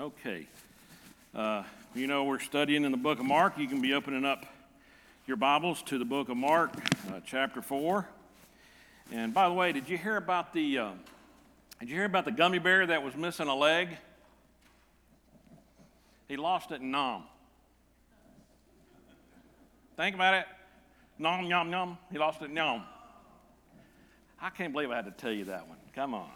Okay. 0.00 0.46
Uh, 1.34 1.64
you 1.94 2.06
know, 2.06 2.24
we're 2.24 2.38
studying 2.38 2.84
in 2.84 2.92
the 2.92 2.98
book 2.98 3.18
of 3.18 3.26
Mark. 3.26 3.58
You 3.58 3.68
can 3.68 3.82
be 3.82 3.92
opening 3.92 4.24
up 4.24 4.46
your 5.26 5.36
Bibles 5.36 5.82
to 5.82 5.98
the 5.98 6.04
book 6.06 6.30
of 6.30 6.36
Mark, 6.38 6.72
uh, 7.10 7.20
chapter 7.26 7.60
4. 7.60 8.08
And 9.12 9.34
by 9.34 9.48
the 9.48 9.54
way, 9.54 9.70
did 9.72 9.90
you 9.90 9.98
hear 9.98 10.16
about 10.16 10.54
the 10.54 10.78
uh, 10.78 10.90
did 11.78 11.90
you 11.90 11.96
hear 11.96 12.06
about 12.06 12.24
the 12.24 12.32
gummy 12.32 12.58
bear 12.58 12.86
that 12.86 13.02
was 13.02 13.14
missing 13.14 13.48
a 13.48 13.54
leg? 13.54 13.90
He 16.26 16.38
lost 16.38 16.70
it 16.70 16.80
in. 16.80 16.92
Think 19.96 20.14
about 20.14 20.34
it. 20.34 20.46
Nom, 21.18 21.44
yum, 21.44 21.70
yum. 21.70 21.98
He 22.10 22.18
lost 22.18 22.40
it 22.40 22.50
in. 22.50 22.58
I 22.58 24.50
can't 24.56 24.72
believe 24.72 24.90
I 24.90 24.96
had 24.96 25.04
to 25.04 25.10
tell 25.10 25.32
you 25.32 25.44
that 25.44 25.68
one. 25.68 25.76
Come 25.94 26.14
on. 26.14 26.30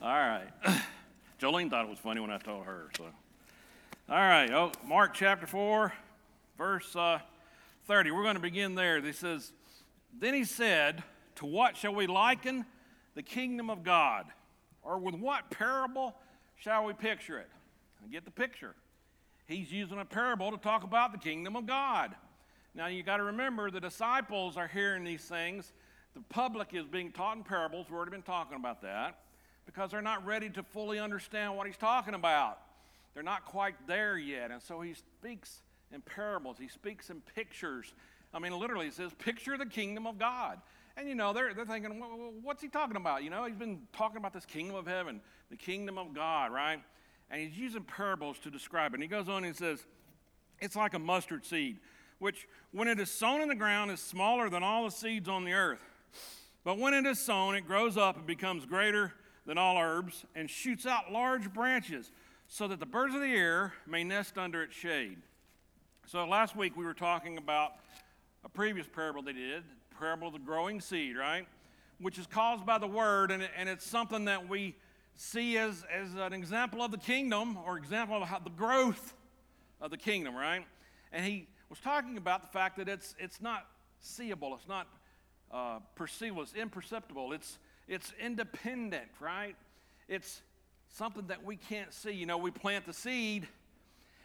All 0.00 0.08
right. 0.08 0.48
Jolene 1.42 1.68
thought 1.68 1.86
it 1.86 1.90
was 1.90 1.98
funny 1.98 2.20
when 2.20 2.30
I 2.30 2.38
told 2.38 2.66
her. 2.66 2.88
So, 2.96 3.04
all 4.08 4.16
right. 4.16 4.48
Oh, 4.52 4.70
Mark 4.86 5.12
chapter 5.12 5.44
four, 5.44 5.92
verse 6.56 6.94
uh, 6.94 7.18
thirty. 7.88 8.12
We're 8.12 8.22
going 8.22 8.36
to 8.36 8.40
begin 8.40 8.76
there. 8.76 9.00
He 9.00 9.10
says, 9.10 9.52
"Then 10.16 10.34
he 10.34 10.44
said, 10.44 11.02
To 11.36 11.46
what 11.46 11.76
shall 11.76 11.96
we 11.96 12.06
liken 12.06 12.64
the 13.16 13.24
kingdom 13.24 13.70
of 13.70 13.82
God, 13.82 14.26
or 14.84 14.98
with 14.98 15.16
what 15.16 15.50
parable 15.50 16.14
shall 16.54 16.84
we 16.84 16.92
picture 16.92 17.40
it?" 17.40 17.50
I 18.04 18.06
get 18.06 18.24
the 18.24 18.30
picture. 18.30 18.76
He's 19.46 19.72
using 19.72 19.98
a 19.98 20.04
parable 20.04 20.52
to 20.52 20.58
talk 20.58 20.84
about 20.84 21.10
the 21.10 21.18
kingdom 21.18 21.56
of 21.56 21.66
God. 21.66 22.14
Now 22.72 22.86
you 22.86 23.02
got 23.02 23.16
to 23.16 23.24
remember 23.24 23.68
the 23.68 23.80
disciples 23.80 24.56
are 24.56 24.68
hearing 24.68 25.02
these 25.02 25.24
things. 25.24 25.72
The 26.14 26.22
public 26.28 26.68
is 26.72 26.86
being 26.86 27.10
taught 27.10 27.36
in 27.36 27.42
parables. 27.42 27.86
We've 27.88 27.96
already 27.96 28.12
been 28.12 28.22
talking 28.22 28.56
about 28.56 28.80
that 28.82 29.18
because 29.66 29.90
they're 29.90 30.02
not 30.02 30.24
ready 30.24 30.50
to 30.50 30.62
fully 30.62 30.98
understand 30.98 31.56
what 31.56 31.66
he's 31.66 31.76
talking 31.76 32.14
about. 32.14 32.58
They're 33.14 33.22
not 33.22 33.44
quite 33.44 33.74
there 33.86 34.16
yet. 34.16 34.50
And 34.50 34.62
so 34.62 34.80
he 34.80 34.94
speaks 34.94 35.62
in 35.92 36.00
parables, 36.00 36.56
he 36.58 36.68
speaks 36.68 37.10
in 37.10 37.20
pictures. 37.34 37.92
I 38.34 38.38
mean, 38.38 38.58
literally, 38.58 38.86
he 38.86 38.92
says, 38.92 39.12
Picture 39.18 39.58
the 39.58 39.66
kingdom 39.66 40.06
of 40.06 40.18
God. 40.18 40.58
And 40.96 41.08
you 41.08 41.14
know, 41.14 41.32
they're, 41.32 41.52
they're 41.54 41.66
thinking, 41.66 41.90
What's 42.42 42.62
he 42.62 42.68
talking 42.68 42.96
about? 42.96 43.22
You 43.22 43.30
know, 43.30 43.44
he's 43.44 43.56
been 43.56 43.80
talking 43.92 44.16
about 44.16 44.32
this 44.32 44.46
kingdom 44.46 44.76
of 44.76 44.86
heaven, 44.86 45.20
the 45.50 45.56
kingdom 45.56 45.98
of 45.98 46.14
God, 46.14 46.52
right? 46.52 46.80
And 47.30 47.40
he's 47.40 47.56
using 47.56 47.82
parables 47.82 48.38
to 48.40 48.50
describe 48.50 48.92
it. 48.92 48.96
And 48.96 49.02
he 49.02 49.08
goes 49.08 49.28
on 49.28 49.44
and 49.44 49.54
says, 49.54 49.84
It's 50.60 50.76
like 50.76 50.94
a 50.94 50.98
mustard 50.98 51.44
seed, 51.44 51.78
which, 52.18 52.48
when 52.72 52.88
it 52.88 52.98
is 52.98 53.10
sown 53.10 53.42
in 53.42 53.48
the 53.48 53.54
ground, 53.54 53.90
is 53.90 54.00
smaller 54.00 54.48
than 54.48 54.62
all 54.62 54.84
the 54.84 54.90
seeds 54.90 55.28
on 55.28 55.44
the 55.44 55.52
earth. 55.52 55.80
But 56.64 56.78
when 56.78 56.94
it 56.94 57.04
is 57.04 57.18
sown, 57.18 57.54
it 57.54 57.66
grows 57.66 57.96
up 57.96 58.16
and 58.16 58.26
becomes 58.26 58.64
greater 58.64 59.12
than 59.46 59.58
all 59.58 59.78
herbs 59.78 60.24
and 60.34 60.48
shoots 60.48 60.86
out 60.86 61.12
large 61.12 61.52
branches 61.52 62.10
so 62.46 62.68
that 62.68 62.80
the 62.80 62.86
birds 62.86 63.14
of 63.14 63.20
the 63.20 63.34
air 63.34 63.72
may 63.86 64.04
nest 64.04 64.38
under 64.38 64.62
its 64.62 64.74
shade. 64.74 65.18
So 66.06 66.26
last 66.26 66.56
week 66.56 66.76
we 66.76 66.84
were 66.84 66.94
talking 66.94 67.38
about 67.38 67.72
a 68.44 68.48
previous 68.48 68.86
parable 68.86 69.22
they 69.22 69.32
did, 69.32 69.62
the 69.90 69.96
parable 69.96 70.28
of 70.28 70.34
the 70.34 70.38
growing 70.38 70.80
seed, 70.80 71.16
right? 71.16 71.46
Which 72.00 72.18
is 72.18 72.26
caused 72.26 72.66
by 72.66 72.78
the 72.78 72.86
word, 72.86 73.30
and, 73.30 73.48
and 73.56 73.68
it's 73.68 73.86
something 73.86 74.26
that 74.26 74.48
we 74.48 74.74
see 75.14 75.56
as, 75.58 75.84
as 75.92 76.14
an 76.14 76.32
example 76.32 76.82
of 76.82 76.90
the 76.90 76.98
kingdom 76.98 77.58
or 77.66 77.78
example 77.78 78.22
of 78.22 78.28
how, 78.28 78.38
the 78.38 78.50
growth 78.50 79.14
of 79.80 79.90
the 79.90 79.96
kingdom, 79.96 80.34
right? 80.34 80.64
And 81.12 81.24
he 81.24 81.46
was 81.68 81.78
talking 81.78 82.16
about 82.16 82.42
the 82.42 82.48
fact 82.48 82.76
that 82.78 82.88
it's, 82.88 83.14
it's 83.18 83.40
not 83.40 83.66
seeable, 84.00 84.54
it's 84.54 84.68
not 84.68 84.88
uh, 85.52 85.78
perceivable, 85.94 86.42
it's 86.42 86.54
imperceptible, 86.54 87.32
it's, 87.32 87.58
it's 87.92 88.14
independent, 88.18 89.08
right? 89.20 89.54
It's 90.08 90.40
something 90.94 91.26
that 91.26 91.44
we 91.44 91.56
can't 91.56 91.92
see. 91.92 92.12
You 92.12 92.24
know, 92.24 92.38
we 92.38 92.50
plant 92.50 92.86
the 92.86 92.92
seed 92.94 93.46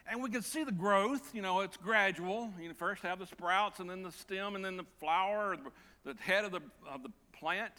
and 0.10 0.24
we 0.24 0.30
can 0.30 0.42
see 0.42 0.64
the 0.64 0.72
growth. 0.72 1.36
You 1.36 1.42
know, 1.42 1.60
it's 1.60 1.76
gradual. 1.76 2.50
You 2.62 2.74
first 2.74 3.04
have 3.04 3.20
the 3.20 3.26
sprouts 3.26 3.80
and 3.82 3.90
then 3.90 4.04
the 4.04 4.12
stem 4.12 4.56
and 4.56 4.64
then 4.64 4.78
the 4.78 4.86
flower, 5.00 5.58
the 6.06 6.16
head 6.22 6.46
of 6.46 6.52
the, 6.52 6.62
of 6.90 7.04
the 7.04 7.12
plant. 7.34 7.74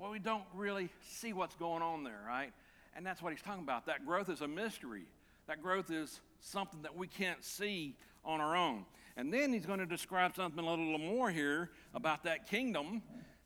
But 0.00 0.12
we 0.12 0.20
don't 0.20 0.44
really 0.54 0.90
see 1.02 1.32
what's 1.32 1.56
going 1.56 1.82
on 1.82 2.04
there, 2.04 2.20
right? 2.24 2.52
And 2.94 3.04
that's 3.04 3.20
what 3.20 3.32
he's 3.32 3.42
talking 3.42 3.64
about. 3.64 3.86
That 3.86 4.06
growth 4.06 4.28
is 4.28 4.42
a 4.42 4.48
mystery. 4.48 5.06
That 5.48 5.60
growth 5.60 5.90
is 5.90 6.20
something 6.40 6.82
that 6.82 6.96
we 6.96 7.08
can't 7.08 7.42
see 7.44 7.96
on 8.24 8.40
our 8.40 8.54
own. 8.54 8.84
And 9.16 9.32
then 9.32 9.52
he's 9.52 9.66
going 9.66 9.80
to 9.80 9.86
describe 9.86 10.36
something 10.36 10.64
a 10.64 10.68
little 10.68 10.98
more 10.98 11.30
here 11.30 11.70
about 11.94 12.22
that 12.24 12.48
kingdom 12.48 13.02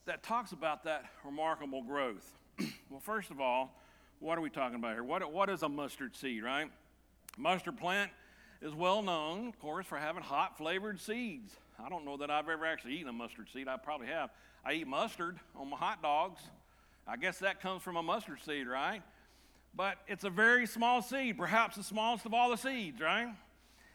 that 0.06 0.22
talks 0.22 0.52
about 0.52 0.84
that 0.84 1.04
remarkable 1.24 1.82
growth. 1.82 2.38
well, 2.90 3.00
first 3.00 3.30
of 3.30 3.40
all, 3.40 3.76
what 4.18 4.36
are 4.36 4.40
we 4.40 4.50
talking 4.50 4.76
about 4.76 4.94
here? 4.94 5.04
What, 5.04 5.32
what 5.32 5.48
is 5.48 5.62
a 5.62 5.68
mustard 5.68 6.16
seed, 6.16 6.42
right? 6.42 6.70
Mustard 7.38 7.76
plant 7.76 8.10
is 8.60 8.74
well 8.74 9.02
known, 9.02 9.48
of 9.48 9.58
course, 9.58 9.86
for 9.86 9.98
having 9.98 10.22
hot 10.22 10.58
flavored 10.58 11.00
seeds. 11.00 11.54
I 11.84 11.88
don't 11.88 12.04
know 12.04 12.18
that 12.18 12.30
I've 12.30 12.48
ever 12.48 12.66
actually 12.66 12.94
eaten 12.94 13.08
a 13.08 13.12
mustard 13.12 13.48
seed. 13.52 13.68
I 13.68 13.76
probably 13.76 14.08
have. 14.08 14.30
I 14.64 14.74
eat 14.74 14.86
mustard 14.86 15.38
on 15.56 15.70
my 15.70 15.76
hot 15.76 16.02
dogs. 16.02 16.42
I 17.06 17.16
guess 17.16 17.38
that 17.38 17.60
comes 17.60 17.82
from 17.82 17.96
a 17.96 18.02
mustard 18.02 18.40
seed, 18.44 18.66
right? 18.66 19.02
But 19.74 19.98
it's 20.06 20.24
a 20.24 20.30
very 20.30 20.66
small 20.66 21.00
seed, 21.00 21.38
perhaps 21.38 21.76
the 21.76 21.82
smallest 21.82 22.26
of 22.26 22.34
all 22.34 22.50
the 22.50 22.56
seeds, 22.56 23.00
right? 23.00 23.28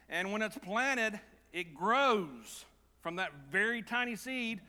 And 0.09 0.31
when 0.31 0.41
it's 0.41 0.57
planted, 0.57 1.19
it 1.53 1.75
grows 1.75 2.65
from 3.01 3.17
that 3.17 3.31
very 3.51 3.81
tiny 3.81 4.15
seed 4.15 4.61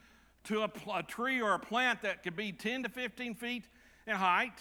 to 0.46 0.62
a, 0.62 0.70
a 0.94 1.02
tree 1.02 1.40
or 1.40 1.54
a 1.54 1.58
plant 1.58 2.02
that 2.02 2.22
could 2.22 2.36
be 2.36 2.52
10 2.52 2.84
to 2.84 2.88
15 2.88 3.34
feet 3.34 3.64
in 4.06 4.14
height, 4.14 4.58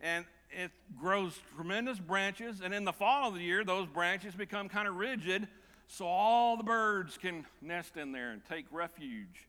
and 0.00 0.24
it 0.50 0.70
grows 1.00 1.38
tremendous 1.56 1.98
branches. 1.98 2.60
And 2.62 2.74
in 2.74 2.84
the 2.84 2.92
fall 2.92 3.28
of 3.28 3.34
the 3.34 3.40
year, 3.40 3.64
those 3.64 3.86
branches 3.86 4.34
become 4.34 4.68
kind 4.68 4.86
of 4.86 4.96
rigid, 4.96 5.48
so 5.88 6.06
all 6.06 6.56
the 6.56 6.62
birds 6.62 7.18
can 7.18 7.44
nest 7.60 7.96
in 7.96 8.12
there 8.12 8.30
and 8.30 8.42
take 8.48 8.66
refuge 8.70 9.48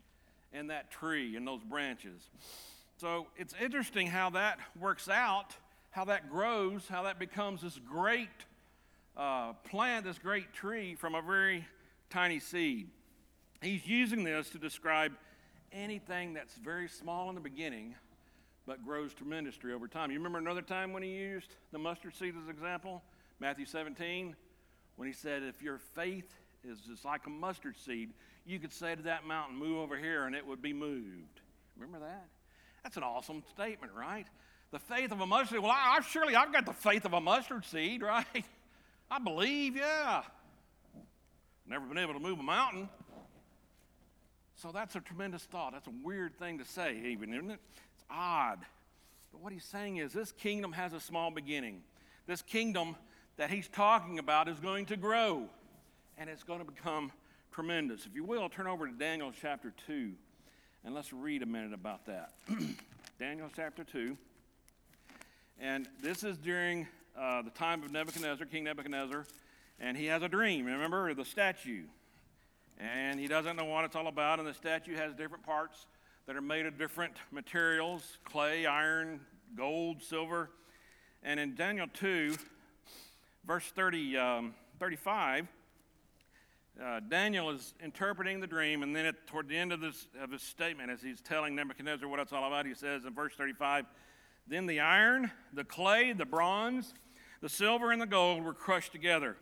in 0.53 0.67
that 0.67 0.91
tree 0.91 1.35
and 1.35 1.47
those 1.47 1.63
branches. 1.63 2.29
So 2.97 3.27
it's 3.35 3.53
interesting 3.61 4.07
how 4.07 4.29
that 4.31 4.59
works 4.79 5.09
out, 5.09 5.55
how 5.91 6.05
that 6.05 6.29
grows, 6.29 6.88
how 6.88 7.03
that 7.03 7.19
becomes 7.19 7.61
this 7.61 7.79
great 7.89 8.29
uh, 9.17 9.53
plant, 9.69 10.05
this 10.05 10.17
great 10.17 10.53
tree 10.53 10.95
from 10.95 11.15
a 11.15 11.21
very 11.21 11.65
tiny 12.09 12.39
seed. 12.39 12.89
He's 13.61 13.85
using 13.88 14.23
this 14.23 14.50
to 14.51 14.57
describe 14.57 15.13
anything 15.73 16.34
that's 16.34 16.56
very 16.56 16.88
small 16.88 17.29
in 17.29 17.35
the 17.35 17.41
beginning 17.41 17.95
but 18.66 18.84
grows 18.85 19.13
tremendously 19.13 19.73
over 19.73 19.88
time. 19.88 20.11
You 20.11 20.17
remember 20.17 20.39
another 20.39 20.61
time 20.61 20.94
when 20.94 21.03
he 21.03 21.09
used 21.09 21.56
the 21.72 21.79
mustard 21.79 22.16
seed 22.16 22.35
as 22.38 22.45
an 22.45 22.50
example? 22.50 23.03
Matthew 23.39 23.66
17, 23.66 24.35
when 24.95 25.07
he 25.07 25.13
said, 25.13 25.44
If 25.44 25.62
your 25.62 25.79
faith 25.79 26.33
is 26.63 26.79
just 26.79 27.03
like 27.03 27.25
a 27.28 27.29
mustard 27.29 27.75
seed, 27.78 28.12
you 28.45 28.59
could 28.59 28.72
say 28.72 28.95
to 28.95 29.01
that 29.03 29.25
mountain, 29.25 29.57
Move 29.57 29.79
over 29.79 29.97
here, 29.97 30.25
and 30.25 30.35
it 30.35 30.45
would 30.45 30.62
be 30.62 30.72
moved. 30.72 31.41
Remember 31.75 32.00
that? 32.00 32.28
That's 32.83 32.97
an 32.97 33.03
awesome 33.03 33.44
statement, 33.50 33.91
right? 33.94 34.28
The 34.72 34.79
faith 34.79 35.12
of 35.12 35.19
a 35.19 35.25
mustard 35.25 35.57
seed. 35.57 35.59
Well, 35.59 35.72
I, 35.72 35.97
I 35.97 36.01
surely 36.01 36.35
I've 36.35 36.53
got 36.53 36.66
the 36.66 36.73
faith 36.73 37.06
of 37.06 37.13
a 37.13 37.22
mustard 37.22 37.66
seed, 37.66 38.01
right? 38.03 38.45
I 39.12 39.19
believe, 39.19 39.75
yeah. 39.75 40.23
Never 41.67 41.85
been 41.85 41.97
able 41.97 42.13
to 42.13 42.19
move 42.19 42.39
a 42.39 42.44
mountain. 42.44 42.89
So 44.55 44.71
that's 44.71 44.95
a 44.95 45.01
tremendous 45.01 45.43
thought. 45.43 45.73
That's 45.73 45.87
a 45.87 45.93
weird 46.03 46.37
thing 46.37 46.59
to 46.59 46.65
say, 46.65 46.97
even, 47.05 47.33
isn't 47.33 47.51
it? 47.51 47.59
It's 47.95 48.05
odd. 48.09 48.59
But 49.31 49.41
what 49.41 49.51
he's 49.51 49.65
saying 49.65 49.97
is 49.97 50.13
this 50.13 50.31
kingdom 50.31 50.71
has 50.73 50.93
a 50.93 50.99
small 50.99 51.31
beginning. 51.31 51.81
This 52.27 52.41
kingdom 52.41 52.95
that 53.37 53.49
he's 53.49 53.67
talking 53.67 54.19
about 54.19 54.47
is 54.47 54.59
going 54.59 54.85
to 54.87 54.97
grow, 54.97 55.49
and 56.17 56.29
it's 56.29 56.43
going 56.43 56.59
to 56.59 56.65
become 56.65 57.11
tremendous. 57.51 58.05
If 58.05 58.15
you 58.15 58.23
will, 58.23 58.47
turn 58.47 58.67
over 58.67 58.87
to 58.87 58.93
Daniel 58.93 59.31
chapter 59.41 59.73
2, 59.87 60.11
and 60.85 60.93
let's 60.93 61.11
read 61.11 61.41
a 61.41 61.45
minute 61.45 61.73
about 61.73 62.05
that. 62.05 62.33
Daniel 63.19 63.49
chapter 63.55 63.83
2. 63.83 64.15
And 65.59 65.87
this 66.01 66.23
is 66.23 66.37
during 66.37 66.87
uh, 67.17 67.41
the 67.41 67.49
time 67.51 67.83
of 67.83 67.91
Nebuchadnezzar, 67.91 68.45
King 68.45 68.65
Nebuchadnezzar, 68.65 69.25
and 69.79 69.97
he 69.97 70.06
has 70.07 70.21
a 70.23 70.29
dream. 70.29 70.65
Remember 70.65 71.13
the 71.13 71.25
statue 71.25 71.83
and 72.79 73.19
he 73.19 73.27
doesn't 73.27 73.55
know 73.55 73.65
what 73.65 73.85
it's 73.85 73.95
all 73.95 74.07
about. 74.07 74.39
And 74.39 74.47
the 74.47 74.53
statue 74.53 74.95
has 74.95 75.13
different 75.13 75.43
parts 75.43 75.85
that 76.25 76.35
are 76.35 76.41
made 76.41 76.65
of 76.65 76.77
different 76.77 77.13
materials 77.31 78.17
clay, 78.23 78.65
iron, 78.65 79.19
gold, 79.55 80.01
silver. 80.01 80.49
And 81.21 81.39
in 81.39 81.55
Daniel 81.55 81.87
2, 81.93 82.35
verse 83.45 83.65
30, 83.75 84.17
um, 84.17 84.55
35, 84.79 85.47
uh, 86.83 86.99
Daniel 87.07 87.51
is 87.51 87.73
interpreting 87.83 88.39
the 88.39 88.47
dream, 88.47 88.81
and 88.81 88.95
then 88.95 89.05
at, 89.05 89.27
toward 89.27 89.47
the 89.47 89.55
end 89.55 89.71
of, 89.71 89.79
this, 89.79 90.07
of 90.19 90.31
his 90.31 90.41
statement, 90.41 90.89
as 90.89 91.01
he's 91.01 91.21
telling 91.21 91.55
Nebuchadnezzar 91.55 92.07
what 92.07 92.19
it's 92.19 92.33
all 92.33 92.47
about, 92.47 92.65
he 92.65 92.73
says 92.73 93.05
in 93.05 93.13
verse 93.13 93.33
35 93.37 93.85
Then 94.47 94.65
the 94.65 94.79
iron, 94.79 95.31
the 95.53 95.63
clay, 95.63 96.13
the 96.13 96.25
bronze, 96.25 96.93
the 97.41 97.49
silver, 97.49 97.91
and 97.91 98.01
the 98.01 98.07
gold 98.07 98.43
were 98.43 98.53
crushed 98.53 98.91
together 98.91 99.37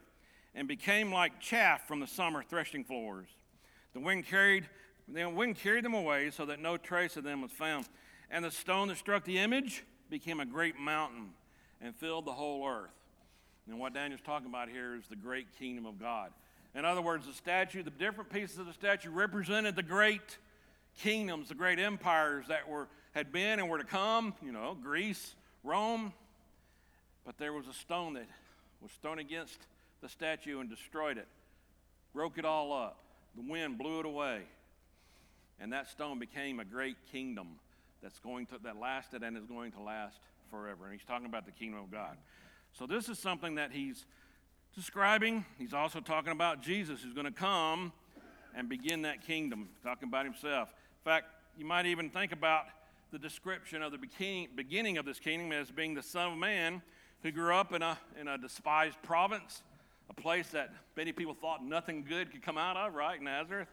and 0.55 0.67
became 0.67 1.11
like 1.11 1.39
chaff 1.39 1.87
from 1.87 1.99
the 1.99 2.07
summer 2.07 2.43
threshing 2.43 2.83
floors. 2.83 3.27
The 3.93 3.99
wind 3.99 4.25
carried, 4.25 4.67
the 5.07 5.29
wind 5.29 5.57
carried 5.57 5.85
them 5.85 5.93
away 5.93 6.29
so 6.31 6.45
that 6.45 6.59
no 6.59 6.77
trace 6.77 7.17
of 7.17 7.23
them 7.23 7.41
was 7.41 7.51
found. 7.51 7.85
And 8.29 8.45
the 8.45 8.51
stone 8.51 8.87
that 8.89 8.97
struck 8.97 9.25
the 9.25 9.39
image 9.39 9.83
became 10.09 10.39
a 10.39 10.45
great 10.45 10.79
mountain 10.79 11.29
and 11.81 11.95
filled 11.95 12.25
the 12.25 12.31
whole 12.31 12.67
earth. 12.67 12.91
And 13.67 13.79
what 13.79 13.93
Daniel's 13.93 14.21
talking 14.25 14.47
about 14.47 14.69
here 14.69 14.95
is 14.95 15.07
the 15.07 15.15
great 15.15 15.47
kingdom 15.57 15.85
of 15.85 15.99
God. 15.99 16.31
In 16.73 16.85
other 16.85 17.01
words, 17.01 17.27
the 17.27 17.33
statue, 17.33 17.83
the 17.83 17.89
different 17.89 18.29
pieces 18.29 18.57
of 18.57 18.65
the 18.65 18.73
statue 18.73 19.09
represented 19.09 19.75
the 19.75 19.83
great 19.83 20.37
kingdoms, 20.97 21.49
the 21.49 21.55
great 21.55 21.79
empires 21.79 22.45
that 22.47 22.67
were 22.67 22.87
had 23.11 23.31
been 23.31 23.59
and 23.59 23.69
were 23.69 23.77
to 23.77 23.83
come, 23.83 24.33
you 24.41 24.51
know, 24.51 24.77
Greece, 24.81 25.35
Rome. 25.63 26.13
But 27.25 27.37
there 27.37 27.53
was 27.53 27.67
a 27.67 27.73
stone 27.73 28.13
that 28.13 28.27
was 28.81 28.91
thrown 29.01 29.19
against 29.19 29.59
the 30.01 30.09
statue 30.09 30.59
and 30.59 30.69
destroyed 30.69 31.17
it, 31.17 31.27
broke 32.13 32.37
it 32.37 32.45
all 32.45 32.73
up. 32.73 32.97
The 33.35 33.49
wind 33.49 33.77
blew 33.77 33.99
it 33.99 34.05
away. 34.05 34.41
And 35.59 35.71
that 35.73 35.89
stone 35.89 36.19
became 36.19 36.59
a 36.59 36.65
great 36.65 36.97
kingdom 37.11 37.59
that's 38.01 38.19
going 38.19 38.47
to 38.47 38.57
that 38.63 38.77
lasted 38.77 39.23
and 39.23 39.37
is 39.37 39.45
going 39.45 39.71
to 39.73 39.81
last 39.81 40.19
forever. 40.49 40.85
And 40.85 40.93
he's 40.93 41.05
talking 41.07 41.27
about 41.27 41.45
the 41.45 41.51
kingdom 41.51 41.79
of 41.79 41.91
God. 41.91 42.17
So 42.73 42.87
this 42.87 43.09
is 43.09 43.19
something 43.19 43.55
that 43.55 43.71
he's 43.71 44.05
describing. 44.75 45.45
He's 45.57 45.73
also 45.73 45.99
talking 45.99 46.31
about 46.31 46.61
Jesus 46.61 47.01
who's 47.03 47.13
going 47.13 47.25
to 47.25 47.31
come 47.31 47.91
and 48.55 48.67
begin 48.67 49.03
that 49.03 49.25
kingdom, 49.25 49.69
talking 49.83 50.07
about 50.07 50.25
himself. 50.25 50.69
In 50.69 51.11
fact, 51.11 51.27
you 51.57 51.65
might 51.65 51.85
even 51.85 52.09
think 52.09 52.31
about 52.31 52.65
the 53.11 53.19
description 53.19 53.83
of 53.83 53.91
the 53.91 54.47
beginning 54.55 54.97
of 54.97 55.05
this 55.05 55.19
kingdom 55.19 55.51
as 55.51 55.69
being 55.69 55.93
the 55.93 56.01
Son 56.01 56.31
of 56.31 56.37
Man 56.37 56.81
who 57.23 57.31
grew 57.31 57.53
up 57.53 57.73
in 57.73 57.81
a, 57.81 57.97
in 58.19 58.27
a 58.27 58.37
despised 58.37 58.97
province, 59.03 59.61
a 60.11 60.21
place 60.21 60.49
that 60.49 60.69
many 60.97 61.13
people 61.13 61.33
thought 61.33 61.63
nothing 61.63 62.03
good 62.03 62.31
could 62.31 62.41
come 62.41 62.57
out 62.57 62.75
of, 62.75 62.93
right? 62.93 63.21
Nazareth. 63.21 63.69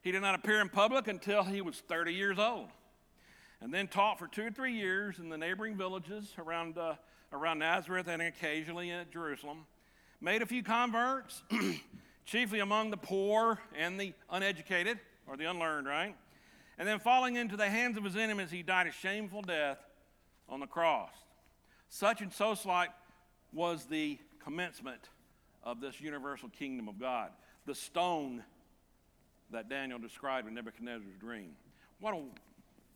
He 0.00 0.10
did 0.10 0.22
not 0.22 0.34
appear 0.34 0.62
in 0.62 0.70
public 0.70 1.06
until 1.06 1.44
he 1.44 1.60
was 1.60 1.82
30 1.86 2.14
years 2.14 2.38
old. 2.38 2.68
And 3.60 3.72
then 3.74 3.88
taught 3.88 4.18
for 4.18 4.26
two 4.26 4.46
or 4.46 4.50
three 4.50 4.72
years 4.72 5.18
in 5.18 5.28
the 5.28 5.36
neighboring 5.36 5.76
villages 5.76 6.32
around, 6.38 6.78
uh, 6.78 6.94
around 7.30 7.58
Nazareth 7.58 8.08
and 8.08 8.22
occasionally 8.22 8.90
at 8.90 9.12
Jerusalem. 9.12 9.66
Made 10.18 10.40
a 10.40 10.46
few 10.46 10.62
converts, 10.62 11.42
chiefly 12.24 12.60
among 12.60 12.90
the 12.90 12.96
poor 12.96 13.60
and 13.76 14.00
the 14.00 14.14
uneducated 14.30 14.98
or 15.26 15.36
the 15.36 15.44
unlearned, 15.44 15.86
right? 15.86 16.16
And 16.78 16.88
then 16.88 17.00
falling 17.00 17.36
into 17.36 17.58
the 17.58 17.68
hands 17.68 17.98
of 17.98 18.04
his 18.04 18.16
enemies, 18.16 18.50
he 18.50 18.62
died 18.62 18.86
a 18.86 18.92
shameful 18.92 19.42
death 19.42 19.78
on 20.48 20.60
the 20.60 20.66
cross. 20.66 21.12
Such 21.90 22.22
and 22.22 22.32
so 22.32 22.54
slight 22.54 22.88
was 23.52 23.84
the 23.84 24.18
commencement 24.42 25.10
of 25.64 25.80
this 25.80 26.00
universal 26.00 26.48
kingdom 26.48 26.88
of 26.88 26.98
God. 26.98 27.30
The 27.66 27.74
stone 27.74 28.42
that 29.50 29.68
Daniel 29.68 29.98
described 29.98 30.48
in 30.48 30.54
Nebuchadnezzar's 30.54 31.16
dream. 31.20 31.52
What 32.00 32.14
a 32.14 32.22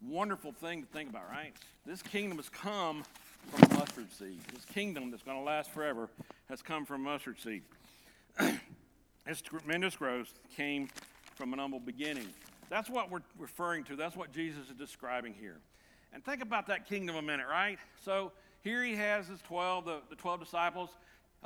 wonderful 0.02 0.52
thing 0.52 0.82
to 0.82 0.88
think 0.88 1.10
about, 1.10 1.28
right? 1.30 1.52
This 1.84 2.02
kingdom 2.02 2.38
has 2.38 2.48
come 2.48 3.04
from 3.48 3.78
mustard 3.78 4.12
seed. 4.12 4.40
This 4.52 4.64
kingdom 4.64 5.10
that's 5.10 5.22
going 5.22 5.38
to 5.38 5.44
last 5.44 5.70
forever 5.70 6.08
has 6.48 6.62
come 6.62 6.84
from 6.84 7.02
mustard 7.02 7.38
seed. 7.38 7.62
this 9.26 9.40
tremendous 9.40 9.96
growth 9.96 10.32
came 10.56 10.88
from 11.34 11.52
an 11.52 11.58
humble 11.58 11.80
beginning. 11.80 12.28
That's 12.68 12.90
what 12.90 13.10
we're 13.10 13.22
referring 13.38 13.84
to. 13.84 13.96
That's 13.96 14.16
what 14.16 14.32
Jesus 14.32 14.68
is 14.68 14.76
describing 14.76 15.34
here. 15.34 15.58
And 16.12 16.24
think 16.24 16.42
about 16.42 16.66
that 16.66 16.88
kingdom 16.88 17.16
a 17.16 17.22
minute, 17.22 17.46
right? 17.48 17.78
So 18.04 18.32
here 18.62 18.82
he 18.82 18.96
has 18.96 19.28
his 19.28 19.40
12, 19.42 19.84
the, 19.84 19.98
the 20.10 20.16
12 20.16 20.40
disciples 20.40 20.90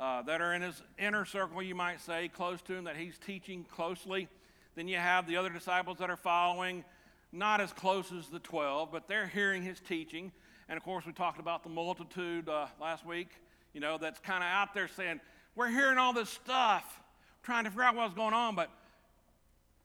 uh, 0.01 0.23
that 0.23 0.41
are 0.41 0.53
in 0.55 0.63
his 0.63 0.81
inner 0.97 1.25
circle, 1.25 1.61
you 1.61 1.75
might 1.75 2.01
say, 2.01 2.27
close 2.27 2.59
to 2.63 2.73
him, 2.73 2.85
that 2.85 2.97
he's 2.97 3.19
teaching 3.19 3.63
closely. 3.63 4.27
Then 4.75 4.87
you 4.87 4.97
have 4.97 5.27
the 5.27 5.37
other 5.37 5.49
disciples 5.49 5.99
that 5.99 6.09
are 6.09 6.17
following, 6.17 6.83
not 7.31 7.61
as 7.61 7.71
close 7.71 8.11
as 8.11 8.27
the 8.27 8.39
12, 8.39 8.91
but 8.91 9.07
they're 9.07 9.27
hearing 9.27 9.61
his 9.61 9.79
teaching. 9.79 10.31
And 10.67 10.75
of 10.75 10.83
course, 10.83 11.05
we 11.05 11.13
talked 11.13 11.39
about 11.39 11.61
the 11.63 11.69
multitude 11.69 12.49
uh, 12.49 12.65
last 12.81 13.05
week, 13.05 13.29
you 13.73 13.79
know, 13.79 13.99
that's 13.99 14.19
kind 14.19 14.43
of 14.43 14.47
out 14.47 14.73
there 14.73 14.87
saying, 14.87 15.21
We're 15.55 15.69
hearing 15.69 15.99
all 15.99 16.13
this 16.13 16.29
stuff, 16.29 16.99
trying 17.43 17.65
to 17.65 17.69
figure 17.69 17.83
out 17.83 17.95
what's 17.95 18.15
going 18.15 18.33
on, 18.33 18.55
but 18.55 18.71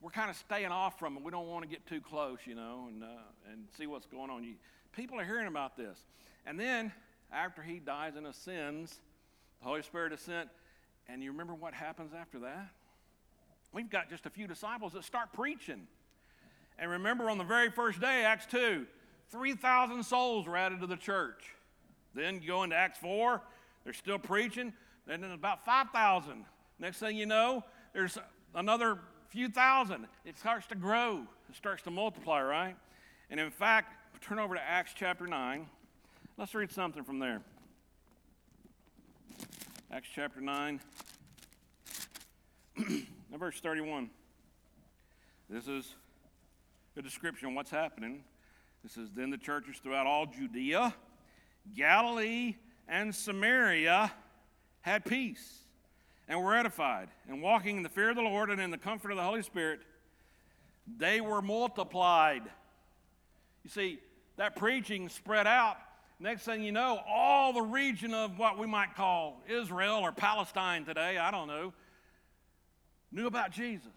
we're 0.00 0.10
kind 0.10 0.30
of 0.30 0.36
staying 0.36 0.72
off 0.72 0.98
from 0.98 1.18
it. 1.18 1.22
We 1.22 1.30
don't 1.30 1.46
want 1.46 1.64
to 1.64 1.68
get 1.68 1.86
too 1.86 2.00
close, 2.00 2.38
you 2.46 2.54
know, 2.54 2.86
and, 2.88 3.02
uh, 3.02 3.52
and 3.52 3.66
see 3.76 3.86
what's 3.86 4.06
going 4.06 4.30
on. 4.30 4.44
You, 4.44 4.54
people 4.92 5.20
are 5.20 5.24
hearing 5.24 5.46
about 5.46 5.76
this. 5.76 5.98
And 6.46 6.58
then, 6.58 6.90
after 7.30 7.60
he 7.60 7.80
dies 7.80 8.14
and 8.16 8.26
ascends, 8.26 9.00
the 9.60 9.66
Holy 9.66 9.82
Spirit 9.82 10.12
is 10.12 10.20
sent. 10.20 10.48
And 11.08 11.22
you 11.22 11.30
remember 11.30 11.54
what 11.54 11.74
happens 11.74 12.12
after 12.18 12.38
that? 12.40 12.68
We've 13.72 13.90
got 13.90 14.10
just 14.10 14.26
a 14.26 14.30
few 14.30 14.46
disciples 14.46 14.92
that 14.94 15.04
start 15.04 15.32
preaching. 15.32 15.86
And 16.78 16.90
remember 16.90 17.30
on 17.30 17.38
the 17.38 17.44
very 17.44 17.70
first 17.70 18.00
day, 18.00 18.24
Acts 18.24 18.46
2, 18.46 18.86
3,000 19.30 20.02
souls 20.02 20.46
were 20.46 20.56
added 20.56 20.80
to 20.80 20.86
the 20.86 20.96
church. 20.96 21.54
Then 22.14 22.40
you 22.40 22.48
go 22.48 22.62
into 22.62 22.76
Acts 22.76 22.98
4, 22.98 23.42
they're 23.84 23.92
still 23.92 24.18
preaching. 24.18 24.72
Then 25.06 25.22
about 25.24 25.64
5,000. 25.64 26.44
Next 26.78 26.98
thing 26.98 27.16
you 27.16 27.26
know, 27.26 27.64
there's 27.92 28.18
another 28.54 28.98
few 29.28 29.48
thousand. 29.48 30.06
It 30.24 30.38
starts 30.38 30.66
to 30.68 30.74
grow, 30.74 31.26
it 31.48 31.56
starts 31.56 31.82
to 31.82 31.90
multiply, 31.90 32.42
right? 32.42 32.76
And 33.30 33.40
in 33.40 33.50
fact, 33.50 33.94
turn 34.20 34.38
over 34.38 34.54
to 34.54 34.60
Acts 34.60 34.92
chapter 34.94 35.26
9. 35.26 35.66
Let's 36.38 36.54
read 36.54 36.70
something 36.70 37.02
from 37.04 37.18
there. 37.18 37.42
Acts 39.96 40.08
chapter 40.14 40.42
9, 40.42 40.78
verse 43.34 43.58
31. 43.60 44.10
This 45.48 45.68
is 45.68 45.94
a 46.98 47.00
description 47.00 47.48
of 47.48 47.54
what's 47.54 47.70
happening. 47.70 48.22
This 48.82 48.98
is 48.98 49.08
then 49.16 49.30
the 49.30 49.38
churches 49.38 49.76
throughout 49.82 50.06
all 50.06 50.26
Judea, 50.26 50.94
Galilee, 51.74 52.56
and 52.86 53.14
Samaria 53.14 54.12
had 54.82 55.06
peace 55.06 55.60
and 56.28 56.44
were 56.44 56.54
edified. 56.54 57.08
And 57.26 57.40
walking 57.40 57.78
in 57.78 57.82
the 57.82 57.88
fear 57.88 58.10
of 58.10 58.16
the 58.16 58.22
Lord 58.22 58.50
and 58.50 58.60
in 58.60 58.70
the 58.70 58.76
comfort 58.76 59.12
of 59.12 59.16
the 59.16 59.24
Holy 59.24 59.40
Spirit, 59.40 59.80
they 60.98 61.22
were 61.22 61.40
multiplied. 61.40 62.42
You 63.64 63.70
see, 63.70 64.00
that 64.36 64.56
preaching 64.56 65.08
spread 65.08 65.46
out. 65.46 65.78
Next 66.18 66.44
thing 66.44 66.62
you 66.62 66.72
know, 66.72 67.00
all 67.06 67.52
the 67.52 67.62
region 67.62 68.14
of 68.14 68.38
what 68.38 68.58
we 68.58 68.66
might 68.66 68.94
call 68.94 69.42
Israel 69.48 69.98
or 70.00 70.12
Palestine 70.12 70.86
today, 70.86 71.18
I 71.18 71.30
don't 71.30 71.46
know, 71.46 71.74
knew 73.12 73.26
about 73.26 73.50
Jesus. 73.50 73.92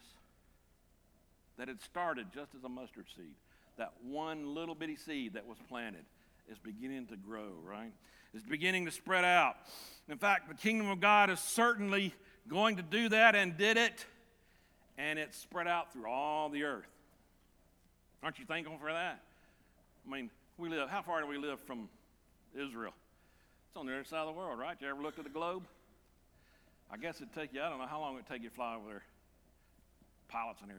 That 1.58 1.70
had 1.70 1.82
started 1.82 2.28
just 2.34 2.56
as 2.56 2.64
a 2.64 2.70
mustard 2.70 3.06
seed. 3.16 3.36
That 3.78 3.94
one 4.04 4.54
little 4.54 4.76
bitty 4.76 4.98
seed 4.98 5.34
that 5.34 5.48
was 5.48 5.58
planted 5.70 6.04
is 6.52 6.58
beginning 6.58 7.08
to 7.08 7.16
grow, 7.16 7.54
right? 7.64 7.94
It's 8.34 8.44
beginning 8.44 8.86
to 8.86 8.92
spread 8.92 9.24
out. 9.24 9.56
In 10.10 10.18
fact, 10.18 10.50
the 10.50 10.56
kingdom 10.56 10.90
of 10.90 11.00
God 11.00 11.30
is 11.30 11.40
certainly 11.40 12.14
going 12.50 12.76
to 12.78 12.84
do 12.84 13.10
that 13.10 13.36
and 13.36 13.58
did 13.58 13.78
it, 13.78 14.06
and 14.98 15.18
it 15.18 15.34
spread 15.34 15.68
out 15.68 15.94
through 15.94 16.10
all 16.10 16.50
the 16.50 16.64
earth. 16.64 16.90
Aren't 18.22 18.40
you 18.40 18.46
thankful 18.46 18.78
for 18.78 18.92
that? 18.92 19.22
I 20.06 20.12
mean, 20.12 20.30
we 20.58 20.68
live, 20.68 20.90
how 20.90 21.02
far 21.02 21.22
do 21.22 21.28
we 21.28 21.38
live 21.38 21.62
from 21.62 21.88
Israel? 22.56 22.94
It's 23.68 23.78
on 23.78 23.86
the 23.86 23.94
other 23.94 24.04
side 24.04 24.20
of 24.20 24.28
the 24.28 24.40
world, 24.40 24.60
right? 24.60 24.78
You 24.80 24.88
ever 24.88 25.02
looked 25.02 25.20
at 25.20 25.26
the 25.26 25.30
globe? 25.30 25.64
I 26.92 26.98
guess 26.98 27.18
it'd 27.18 27.34
take 27.34 27.54
you, 27.54 27.62
I 27.62 27.70
don't 27.70 27.80
know 27.80 27.88
how 27.88 28.00
long 28.00 28.16
it'd 28.16 28.28
take 28.28 28.42
you 28.42 28.50
to 28.50 28.56
fly 28.56 28.76
over 28.76 28.88
there. 28.88 29.04
Pilots 30.28 30.62
in 30.62 30.70
there, 30.70 30.78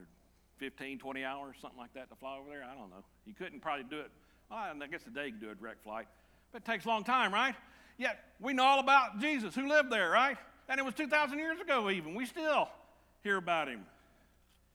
15, 0.59 0.99
20 0.99 1.25
hours, 1.25 1.57
something 1.61 1.79
like 1.79 1.95
that 1.95 2.11
to 2.11 2.17
fly 2.17 2.37
over 2.39 2.49
there. 2.49 2.65
I 2.65 2.75
don't 2.75 2.91
know. 2.91 3.05
You 3.27 3.35
couldn't 3.35 3.61
probably 3.61 3.85
do 3.89 4.01
it. 4.01 4.11
Well, 4.51 4.59
I 4.59 4.87
guess 4.87 5.03
a 5.07 5.11
day 5.11 5.27
you 5.27 5.33
could 5.33 5.41
do 5.41 5.51
a 5.51 5.55
direct 5.55 5.85
flight, 5.85 6.07
but 6.53 6.63
it 6.63 6.65
takes 6.65 6.85
a 6.85 6.89
long 6.89 7.05
time, 7.05 7.33
right? 7.33 7.55
Yet 7.97 8.19
we 8.41 8.53
know 8.53 8.65
all 8.65 8.81
about 8.81 9.21
Jesus 9.21 9.55
who 9.55 9.69
lived 9.69 9.91
there, 9.91 10.11
right? 10.11 10.37
And 10.69 10.79
it 10.81 10.85
was 10.85 10.95
2,000 10.95 11.39
years 11.39 11.61
ago, 11.61 11.91
even. 11.91 12.15
We 12.15 12.27
still 12.27 12.69
hear 13.23 13.37
about 13.37 13.69
him. 13.69 13.85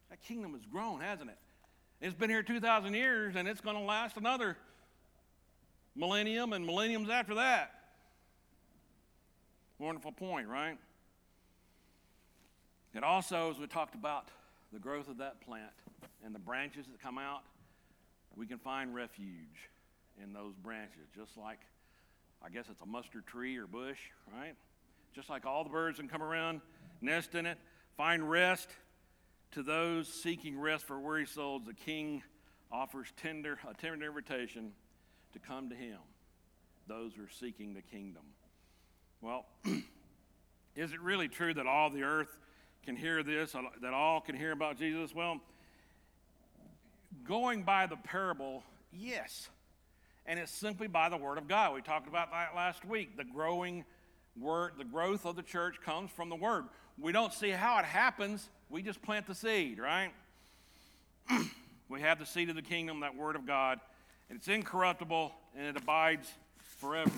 That 0.10 0.22
kingdom 0.22 0.54
has 0.54 0.66
grown, 0.66 1.02
hasn't 1.02 1.30
it? 1.30 1.38
It's 2.00 2.14
been 2.14 2.30
here 2.30 2.44
2,000 2.44 2.94
years, 2.94 3.36
and 3.36 3.48
it's 3.48 3.62
going 3.62 3.75
to 3.75 3.82
last 3.82 4.16
another 4.18 4.58
millennium 5.96 6.54
and 6.54 6.66
millenniums 6.66 7.10
after 7.10 7.36
that. 7.36 7.72
Wonderful 9.80 10.12
point, 10.12 10.48
right? 10.48 10.78
It 12.94 13.04
also, 13.04 13.52
as 13.52 13.60
we 13.60 13.68
talked 13.68 13.96
about 13.96 14.30
the 14.72 14.80
growth 14.80 15.10
of 15.10 15.18
that 15.18 15.42
plant 15.42 15.72
and 16.24 16.34
the 16.34 16.40
branches 16.40 16.86
that 16.88 17.02
come 17.02 17.18
out, 17.18 17.44
we 18.36 18.46
can 18.46 18.58
find 18.58 18.94
refuge 18.96 19.70
in 20.22 20.34
those 20.34 20.54
branches, 20.56 21.08
just 21.16 21.38
like 21.38 21.60
I 22.44 22.50
guess 22.50 22.66
it's 22.70 22.82
a 22.82 22.86
mustard 22.86 23.25
tree 23.25 23.58
or 23.58 23.66
bush, 23.66 24.00
right? 24.34 24.56
Just 25.14 25.30
like 25.30 25.46
all 25.46 25.64
the 25.64 25.70
birds 25.70 25.98
can 25.98 26.08
come 26.08 26.22
around, 26.22 26.62
nest 27.02 27.34
in 27.36 27.46
it, 27.46 27.58
find 27.98 28.30
rest. 28.30 28.70
To 29.52 29.64
those 29.64 30.08
seeking 30.08 30.60
rest 30.60 30.86
for 30.86 31.00
weary 31.00 31.25
souls, 31.25 31.64
the 31.66 31.74
king 31.74 32.22
offers 32.72 33.08
tender, 33.16 33.58
a 33.68 33.74
tender 33.74 34.06
invitation 34.06 34.74
to 35.36 35.39
come 35.39 35.70
to 35.70 35.75
him, 35.75 35.98
those 36.88 37.13
who 37.15 37.24
are 37.24 37.30
seeking 37.30 37.74
the 37.74 37.82
kingdom. 37.82 38.24
Well, 39.22 39.46
is 40.75 40.94
it 40.94 41.01
really 41.01 41.27
true 41.27 41.54
that 41.54 41.68
all 41.68 41.89
the 41.89 42.04
earth 42.04 42.39
can 42.86 42.96
hear 42.96 43.22
this, 43.22 43.54
that 43.82 43.94
all 43.94 44.22
can 44.22 44.36
hear 44.36 44.54
about 44.54 44.77
Jesus? 44.77 45.13
Well, 45.13 45.42
going 47.27 47.63
by 47.63 47.86
the 47.86 47.98
parable, 47.98 48.63
yes. 48.94 49.50
And 50.25 50.39
it's 50.39 50.51
simply 50.51 50.88
by 50.88 51.10
the 51.10 51.18
word 51.18 51.38
of 51.38 51.50
God. 51.50 51.74
We 51.74 51.82
talked 51.82 52.08
about 52.08 52.32
that 52.32 52.56
last 52.56 52.86
week, 52.86 53.18
the 53.18 53.25
growing 53.25 53.84
word, 54.39 54.74
the 54.77 54.86
growth 54.86 55.25
of 55.25 55.36
the 55.36 55.44
church 55.44 55.75
comes 55.84 56.12
from 56.12 56.30
the 56.30 56.36
word. 56.36 56.65
We 56.98 57.12
don't 57.12 57.34
see 57.34 57.50
how 57.50 57.77
it 57.80 57.86
happens, 57.86 58.50
we 58.70 58.82
just 58.82 59.01
plant 59.01 59.27
the 59.27 59.36
seed, 59.36 59.80
right? 59.80 60.12
we 61.89 62.00
have 62.00 62.20
the 62.20 62.25
seed 62.25 62.50
of 62.50 62.56
the 62.56 62.62
kingdom, 62.62 63.01
that 63.01 63.18
word 63.18 63.36
of 63.36 63.46
God, 63.46 63.82
and 64.29 64.38
it's 64.38 64.48
incorruptible 64.48 65.32
and 65.58 65.67
it 65.67 65.77
abides 65.77 66.32
forever. 66.79 67.12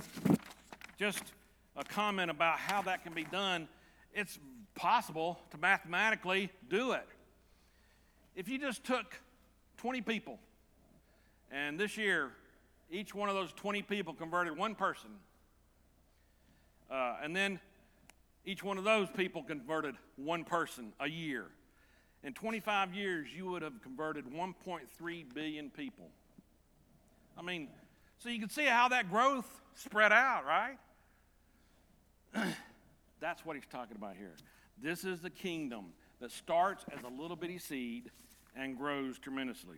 Just 0.98 1.24
a 1.76 1.84
comment 1.84 2.32
about 2.32 2.58
how 2.58 2.82
that 2.84 3.04
can 3.04 3.14
be 3.14 3.24
done. 3.24 3.68
It's 4.14 4.40
possible 4.76 5.40
to 5.52 5.58
mathematically 5.58 6.50
do 6.70 6.94
it. 6.94 7.08
If 8.36 8.50
you 8.50 8.60
just 8.60 8.84
took 8.84 9.20
20 9.78 10.02
people, 10.02 10.40
and 11.52 11.80
this 11.80 11.98
year, 11.98 12.32
each 12.90 13.14
one 13.16 13.30
of 13.30 13.36
those 13.36 13.52
20 13.54 13.82
people 13.84 14.14
converted 14.14 14.58
one 14.58 14.76
person, 14.76 15.10
uh, 16.92 17.16
and 17.24 17.36
then 17.36 17.60
each 18.46 18.64
one 18.64 18.78
of 18.78 18.84
those 18.84 19.10
people 19.10 19.44
converted 19.44 19.96
one 20.16 20.44
person 20.44 20.94
a 21.00 21.08
year. 21.08 21.46
In 22.24 22.34
25 22.34 22.94
years, 22.94 23.28
you 23.36 23.50
would 23.52 23.62
have 23.62 23.82
converted 23.82 24.26
1.3 24.26 25.34
billion 25.34 25.70
people. 25.70 26.10
I 27.38 27.42
mean, 27.42 27.68
so 28.18 28.30
you 28.30 28.40
can 28.40 28.50
see 28.50 28.66
how 28.66 28.90
that 28.90 29.10
growth 29.10 29.48
spread 29.76 30.12
out, 30.12 30.44
right? 30.46 30.78
That's 33.20 33.46
what 33.46 33.56
he's 33.56 33.66
talking 33.72 33.96
about 33.96 34.16
here. 34.16 34.34
This 34.82 35.04
is 35.04 35.22
the 35.22 35.30
kingdom 35.30 35.94
that 36.20 36.32
starts 36.32 36.84
as 36.96 37.04
a 37.04 37.22
little 37.22 37.36
bitty 37.36 37.60
seed 37.60 38.12
and 38.56 38.78
grows 38.78 39.20
tremendously. 39.20 39.78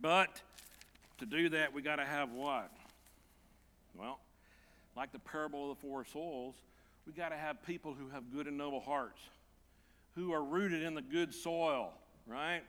But 0.00 0.40
to 1.18 1.26
do 1.26 1.50
that, 1.50 1.72
we 1.72 1.82
got 1.82 1.96
to 1.96 2.04
have 2.04 2.32
what? 2.32 2.70
Well, 3.94 4.18
like 4.96 5.12
the 5.12 5.18
parable 5.18 5.70
of 5.70 5.78
the 5.78 5.86
four 5.86 6.04
soils, 6.04 6.54
we 7.06 7.12
got 7.12 7.30
to 7.30 7.36
have 7.36 7.62
people 7.64 7.94
who 7.94 8.08
have 8.08 8.32
good 8.32 8.46
and 8.46 8.56
noble 8.56 8.80
hearts, 8.80 9.20
who 10.14 10.32
are 10.32 10.42
rooted 10.42 10.82
in 10.82 10.94
the 10.94 11.02
good 11.02 11.34
soil, 11.34 11.92
right? 12.26 12.62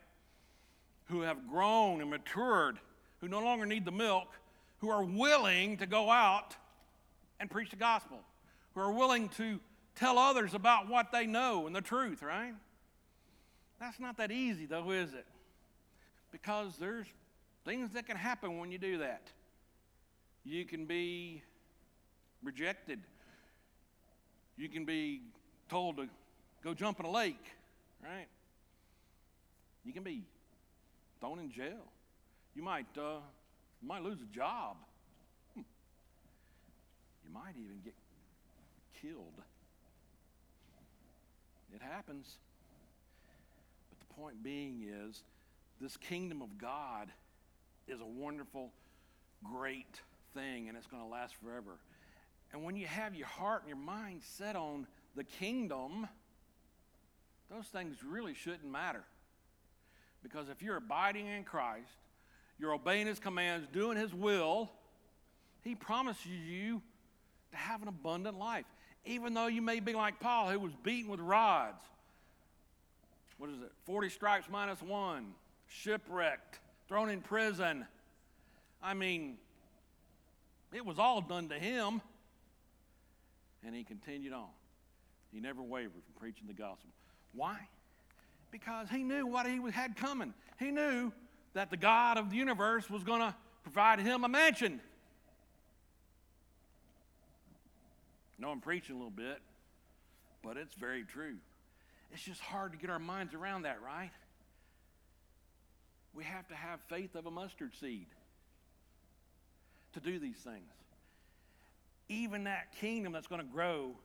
Who 1.05 1.22
have 1.22 1.48
grown 1.50 2.01
and 2.01 2.10
matured, 2.10 2.79
who 3.23 3.29
no 3.29 3.39
longer 3.39 3.65
need 3.65 3.85
the 3.85 3.91
milk, 3.91 4.27
who 4.79 4.89
are 4.89 5.01
willing 5.01 5.77
to 5.77 5.85
go 5.85 6.11
out 6.11 6.57
and 7.39 7.49
preach 7.49 7.69
the 7.69 7.77
gospel, 7.77 8.19
who 8.75 8.81
are 8.81 8.91
willing 8.91 9.29
to 9.29 9.61
tell 9.95 10.19
others 10.19 10.53
about 10.53 10.89
what 10.89 11.13
they 11.13 11.25
know 11.25 11.65
and 11.65 11.73
the 11.73 11.79
truth, 11.79 12.21
right? 12.21 12.53
That's 13.79 13.97
not 13.97 14.17
that 14.17 14.29
easy, 14.29 14.65
though, 14.65 14.91
is 14.91 15.13
it? 15.13 15.25
Because 16.33 16.75
there's 16.75 17.05
things 17.63 17.93
that 17.93 18.07
can 18.07 18.17
happen 18.17 18.57
when 18.57 18.73
you 18.73 18.77
do 18.77 18.97
that. 18.97 19.21
You 20.43 20.65
can 20.65 20.83
be 20.85 21.43
rejected, 22.43 22.99
you 24.57 24.67
can 24.67 24.83
be 24.83 25.21
told 25.69 25.95
to 25.95 26.09
go 26.61 26.73
jump 26.73 26.99
in 26.99 27.05
a 27.05 27.11
lake, 27.11 27.45
right? 28.03 28.27
You 29.85 29.93
can 29.93 30.03
be 30.03 30.23
thrown 31.21 31.39
in 31.39 31.49
jail. 31.49 31.87
You 32.55 32.63
might, 32.63 32.86
uh, 32.98 33.19
you 33.81 33.88
might 33.88 34.03
lose 34.03 34.19
a 34.22 34.36
job. 34.36 34.77
Hmm. 35.55 35.62
You 37.25 37.33
might 37.33 37.55
even 37.57 37.79
get 37.83 37.95
killed. 39.01 39.41
It 41.74 41.81
happens. 41.81 42.27
But 43.89 44.07
the 44.07 44.13
point 44.13 44.43
being 44.43 44.86
is, 44.88 45.24
this 45.81 45.98
kingdom 45.98 46.41
of 46.41 46.57
God 46.57 47.10
is 47.88 48.00
a 48.00 48.05
wonderful, 48.05 48.72
great 49.43 50.00
thing, 50.33 50.69
and 50.69 50.77
it's 50.77 50.88
going 50.88 51.01
to 51.01 51.10
last 51.10 51.36
forever. 51.36 51.77
And 52.53 52.63
when 52.63 52.75
you 52.75 52.86
have 52.86 53.15
your 53.15 53.27
heart 53.27 53.62
and 53.62 53.69
your 53.69 53.77
mind 53.77 54.22
set 54.24 54.55
on 54.55 54.86
the 55.15 55.24
kingdom, 55.24 56.07
those 57.50 57.65
things 57.65 57.98
really 58.03 58.36
shouldn't 58.36 58.72
matter. 58.72 59.03
Because 60.22 60.50
if 60.50 60.62
you're 60.62 60.77
abiding 60.77 61.27
in 61.27 61.43
Christ, 61.43 61.89
you're 62.60 62.74
obeying 62.74 63.07
His 63.07 63.19
commands, 63.19 63.67
doing 63.72 63.98
His 63.98 64.13
will, 64.13 64.72
He 65.62 65.75
promises 65.75 66.25
you 66.25 66.81
to 67.51 67.57
have 67.57 67.81
an 67.81 67.88
abundant 67.88 68.38
life 68.38 68.65
even 69.05 69.33
though 69.33 69.48
you 69.48 69.62
may 69.62 69.79
be 69.79 69.93
like 69.93 70.19
Paul, 70.19 70.50
who 70.50 70.60
was 70.60 70.74
beaten 70.83 71.12
with 71.12 71.19
rods. 71.19 71.83
What 73.38 73.50
is 73.50 73.62
it? 73.62 73.72
40 73.86 74.10
stripes 74.10 74.48
minus 74.50 74.81
one, 74.81 75.33
shipwrecked, 75.67 76.60
thrown 76.88 77.10
in 77.10 77.22
prison. 77.22 77.86
I 78.81 78.93
mean, 78.93 79.38
it 80.72 80.86
was 80.86 81.00
all 81.00 81.22
done 81.22 81.50
to 81.50 81.55
him. 81.55 82.01
And 83.65 83.75
he 83.75 83.83
continued 83.83 84.33
on. 84.33 84.50
He 85.33 85.39
never 85.39 85.62
wavered 85.62 85.91
from 85.91 86.19
preaching 86.19 86.48
the 86.48 86.53
gospel. 86.53 86.89
Why? 87.33 87.57
Because 88.51 88.88
he 88.89 89.03
knew 89.03 89.25
what 89.25 89.48
he 89.48 89.60
had 89.72 89.95
coming. 89.95 90.33
He 90.60 90.72
knew 90.72 91.12
that 91.53 91.69
the 91.69 91.77
God 91.77 92.17
of 92.17 92.29
the 92.29 92.36
universe 92.36 92.89
was 92.89 93.03
going 93.03 93.22
to 93.22 93.33
provide 93.63 94.00
him 94.00 94.24
a 94.24 94.27
mansion. 94.27 94.81
I 98.38 98.41
know 98.41 98.50
I'm 98.50 98.62
preaching 98.62 98.95
a 98.95 98.98
little 98.98 99.12
bit, 99.12 99.39
but 100.43 100.57
it's 100.57 100.75
very 100.75 101.03
true. 101.03 101.36
It's 102.12 102.24
just 102.24 102.41
hard 102.41 102.74
to 102.74 102.77
get 102.77 102.89
our 102.89 103.00
minds 103.00 103.33
around 103.33 103.63
that, 103.63 103.79
right? 103.83 104.12
We 106.13 106.24
have 106.24 106.48
to 106.50 106.55
have 106.55 106.79
faith 106.89 107.15
of 107.15 107.25
a 107.25 107.31
mustard 107.31 107.72
seed 107.79 108.07
to 109.93 110.00
do 110.00 110.19
these 110.19 110.38
things. 110.38 110.72
Even 112.10 112.43
that 112.43 112.75
kingdom 112.79 113.13
that's 113.13 113.27
going 113.27 113.41
to 113.41 113.48
grow, 113.48 113.95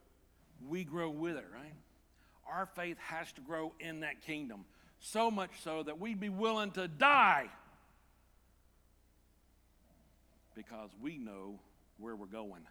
we 0.68 0.84
grow 0.84 1.10
with 1.10 1.36
it, 1.36 1.46
right? 1.52 1.74
Our 2.50 2.66
faith 2.76 2.96
has 2.98 3.30
to 3.32 3.40
grow 3.40 3.72
in 3.80 4.00
that 4.00 4.22
kingdom, 4.22 4.64
so 5.00 5.30
much 5.30 5.50
so 5.62 5.82
that 5.82 6.00
we'd 6.00 6.20
be 6.20 6.28
willing 6.28 6.70
to 6.72 6.88
die 6.88 7.48
because 10.54 10.90
we 11.00 11.18
know 11.18 11.60
where 11.98 12.16
we're 12.16 12.26
going. 12.26 12.62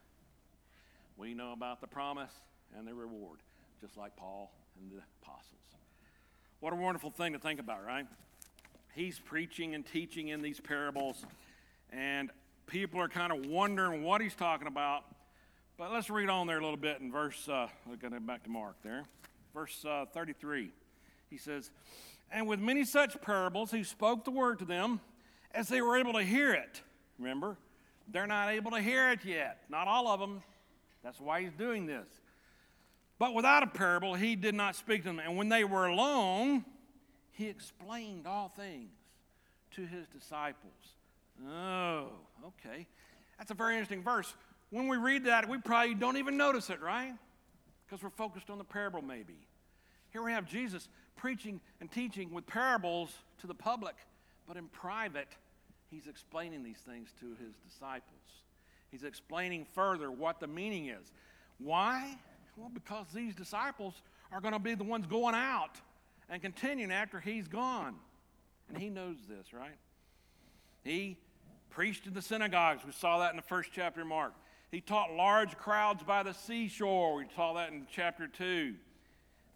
We 1.15 1.33
know 1.33 1.53
about 1.53 1.81
the 1.81 1.87
promise 1.87 2.31
and 2.77 2.87
the 2.87 2.93
reward, 2.93 3.39
just 3.81 3.97
like 3.97 4.15
Paul 4.15 4.51
and 4.79 4.91
the 4.91 5.01
apostles. 5.21 5.61
What 6.59 6.73
a 6.73 6.75
wonderful 6.75 7.11
thing 7.11 7.33
to 7.33 7.39
think 7.39 7.59
about, 7.59 7.85
right? 7.85 8.05
He's 8.93 9.19
preaching 9.19 9.75
and 9.75 9.85
teaching 9.85 10.29
in 10.29 10.41
these 10.41 10.59
parables, 10.59 11.25
and 11.91 12.29
people 12.65 12.99
are 12.99 13.07
kind 13.07 13.31
of 13.31 13.45
wondering 13.45 14.03
what 14.03 14.21
he's 14.21 14.35
talking 14.35 14.67
about. 14.67 15.03
But 15.77 15.91
let's 15.91 16.09
read 16.09 16.29
on 16.29 16.47
there 16.47 16.57
a 16.57 16.63
little 16.63 16.77
bit 16.77 16.99
in 16.99 17.11
verse, 17.11 17.47
uh, 17.47 17.67
looking 17.89 18.09
back 18.25 18.43
to 18.43 18.49
Mark 18.49 18.75
there, 18.83 19.03
verse 19.53 19.85
uh, 19.85 20.05
33. 20.13 20.71
He 21.29 21.37
says, 21.37 21.69
And 22.31 22.47
with 22.47 22.59
many 22.59 22.83
such 22.83 23.19
parables, 23.21 23.71
he 23.71 23.83
spoke 23.83 24.25
the 24.25 24.31
word 24.31 24.59
to 24.59 24.65
them 24.65 24.99
as 25.53 25.67
they 25.67 25.81
were 25.81 25.97
able 25.97 26.13
to 26.13 26.23
hear 26.23 26.53
it. 26.53 26.81
Remember, 27.17 27.57
they're 28.07 28.27
not 28.27 28.49
able 28.49 28.71
to 28.71 28.81
hear 28.81 29.09
it 29.11 29.23
yet, 29.25 29.61
not 29.69 29.87
all 29.87 30.07
of 30.07 30.19
them. 30.19 30.41
That's 31.03 31.19
why 31.19 31.41
he's 31.41 31.53
doing 31.53 31.85
this. 31.85 32.07
But 33.19 33.33
without 33.33 33.63
a 33.63 33.67
parable, 33.67 34.13
he 34.13 34.35
did 34.35 34.53
not 34.53 34.75
speak 34.75 35.03
to 35.03 35.09
them. 35.09 35.19
And 35.19 35.37
when 35.37 35.49
they 35.49 35.63
were 35.63 35.87
alone, 35.87 36.65
he 37.31 37.47
explained 37.47 38.27
all 38.27 38.49
things 38.55 38.91
to 39.71 39.85
his 39.85 40.07
disciples. 40.07 40.73
Oh, 41.49 42.09
okay. 42.45 42.87
That's 43.37 43.51
a 43.51 43.55
very 43.55 43.73
interesting 43.73 44.03
verse. 44.03 44.33
When 44.69 44.87
we 44.87 44.97
read 44.97 45.25
that, 45.25 45.47
we 45.47 45.57
probably 45.59 45.95
don't 45.95 46.17
even 46.17 46.37
notice 46.37 46.69
it, 46.69 46.81
right? 46.81 47.13
Because 47.85 48.03
we're 48.03 48.09
focused 48.09 48.49
on 48.49 48.57
the 48.57 48.63
parable, 48.63 49.01
maybe. 49.01 49.37
Here 50.11 50.21
we 50.21 50.31
have 50.31 50.45
Jesus 50.45 50.89
preaching 51.17 51.59
and 51.81 51.91
teaching 51.91 52.31
with 52.31 52.47
parables 52.47 53.11
to 53.41 53.47
the 53.47 53.53
public, 53.53 53.95
but 54.47 54.55
in 54.55 54.67
private, 54.67 55.27
he's 55.91 56.07
explaining 56.07 56.63
these 56.63 56.77
things 56.77 57.09
to 57.19 57.25
his 57.43 57.55
disciples. 57.69 58.21
He's 58.91 59.03
explaining 59.03 59.65
further 59.73 60.09
what 60.09 60.39
the 60.39 60.47
meaning 60.47 60.87
is. 60.87 61.11
Why? 61.57 62.15
Well, 62.55 62.71
because 62.73 63.07
these 63.13 63.35
disciples 63.35 63.93
are 64.31 64.39
going 64.39 64.53
to 64.53 64.59
be 64.59 64.75
the 64.75 64.83
ones 64.83 65.05
going 65.07 65.35
out 65.35 65.81
and 66.29 66.41
continuing 66.41 66.91
after 66.91 67.19
he's 67.19 67.47
gone. 67.47 67.95
And 68.69 68.77
he 68.77 68.89
knows 68.89 69.17
this, 69.29 69.53
right? 69.53 69.77
He 70.83 71.17
preached 71.69 72.07
in 72.07 72.13
the 72.13 72.21
synagogues. 72.21 72.85
We 72.85 72.91
saw 72.91 73.19
that 73.19 73.31
in 73.31 73.35
the 73.35 73.43
first 73.43 73.69
chapter 73.73 74.01
of 74.01 74.07
Mark. 74.07 74.33
He 74.71 74.81
taught 74.81 75.13
large 75.13 75.57
crowds 75.57 76.03
by 76.03 76.23
the 76.23 76.33
seashore. 76.33 77.15
We 77.15 77.25
saw 77.35 77.53
that 77.53 77.71
in 77.71 77.87
chapter 77.91 78.27
2. 78.27 78.75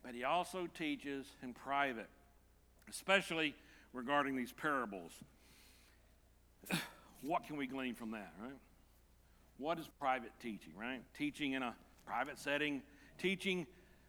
But 0.03 0.15
he 0.15 0.24
also 0.24 0.67
teaches 0.67 1.25
in 1.43 1.53
private, 1.53 2.10
especially 2.89 3.55
regarding 3.93 4.36
these 4.36 4.51
parables. 4.51 5.12
what 7.22 7.46
can 7.46 7.58
we 7.58 7.67
glean 7.67 7.96
from 7.96 8.12
that, 8.12 8.34
right? 8.41 8.58
What 9.58 9.77
is 9.77 9.88
private 10.00 10.31
teaching, 10.41 10.74
right? 10.75 11.01
Teaching 11.17 11.53
in 11.53 11.62
a 11.62 11.75
private 12.05 12.39
setting, 12.39 12.81
teaching 13.17 13.67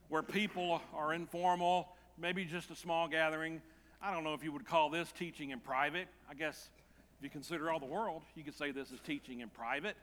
where 0.08 0.22
people 0.22 0.80
are 0.94 1.12
informal, 1.12 1.88
maybe 2.18 2.44
just 2.44 2.70
a 2.70 2.76
small 2.76 3.08
gathering. 3.08 3.60
I 4.00 4.12
don't 4.12 4.24
know 4.24 4.34
if 4.34 4.42
you 4.42 4.52
would 4.52 4.66
call 4.66 4.90
this 4.90 5.12
teaching 5.12 5.50
in 5.50 5.60
private. 5.60 6.08
I 6.30 6.34
guess 6.34 6.70
if 7.18 7.24
you 7.24 7.30
consider 7.30 7.70
all 7.70 7.78
the 7.78 7.86
world, 7.86 8.22
you 8.34 8.42
could 8.42 8.56
say 8.56 8.72
this 8.72 8.90
is 8.90 9.00
teaching 9.00 9.40
in 9.40 9.48
private. 9.48 9.96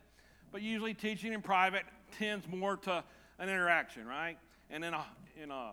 But 0.52 0.62
usually, 0.62 0.94
teaching 0.94 1.34
in 1.34 1.42
private 1.42 1.84
tends 2.18 2.48
more 2.48 2.78
to 2.78 3.04
an 3.38 3.50
interaction, 3.50 4.08
right? 4.08 4.38
And 4.70 4.84
in 4.84 4.94
a, 4.94 5.06
in 5.42 5.52
a 5.52 5.72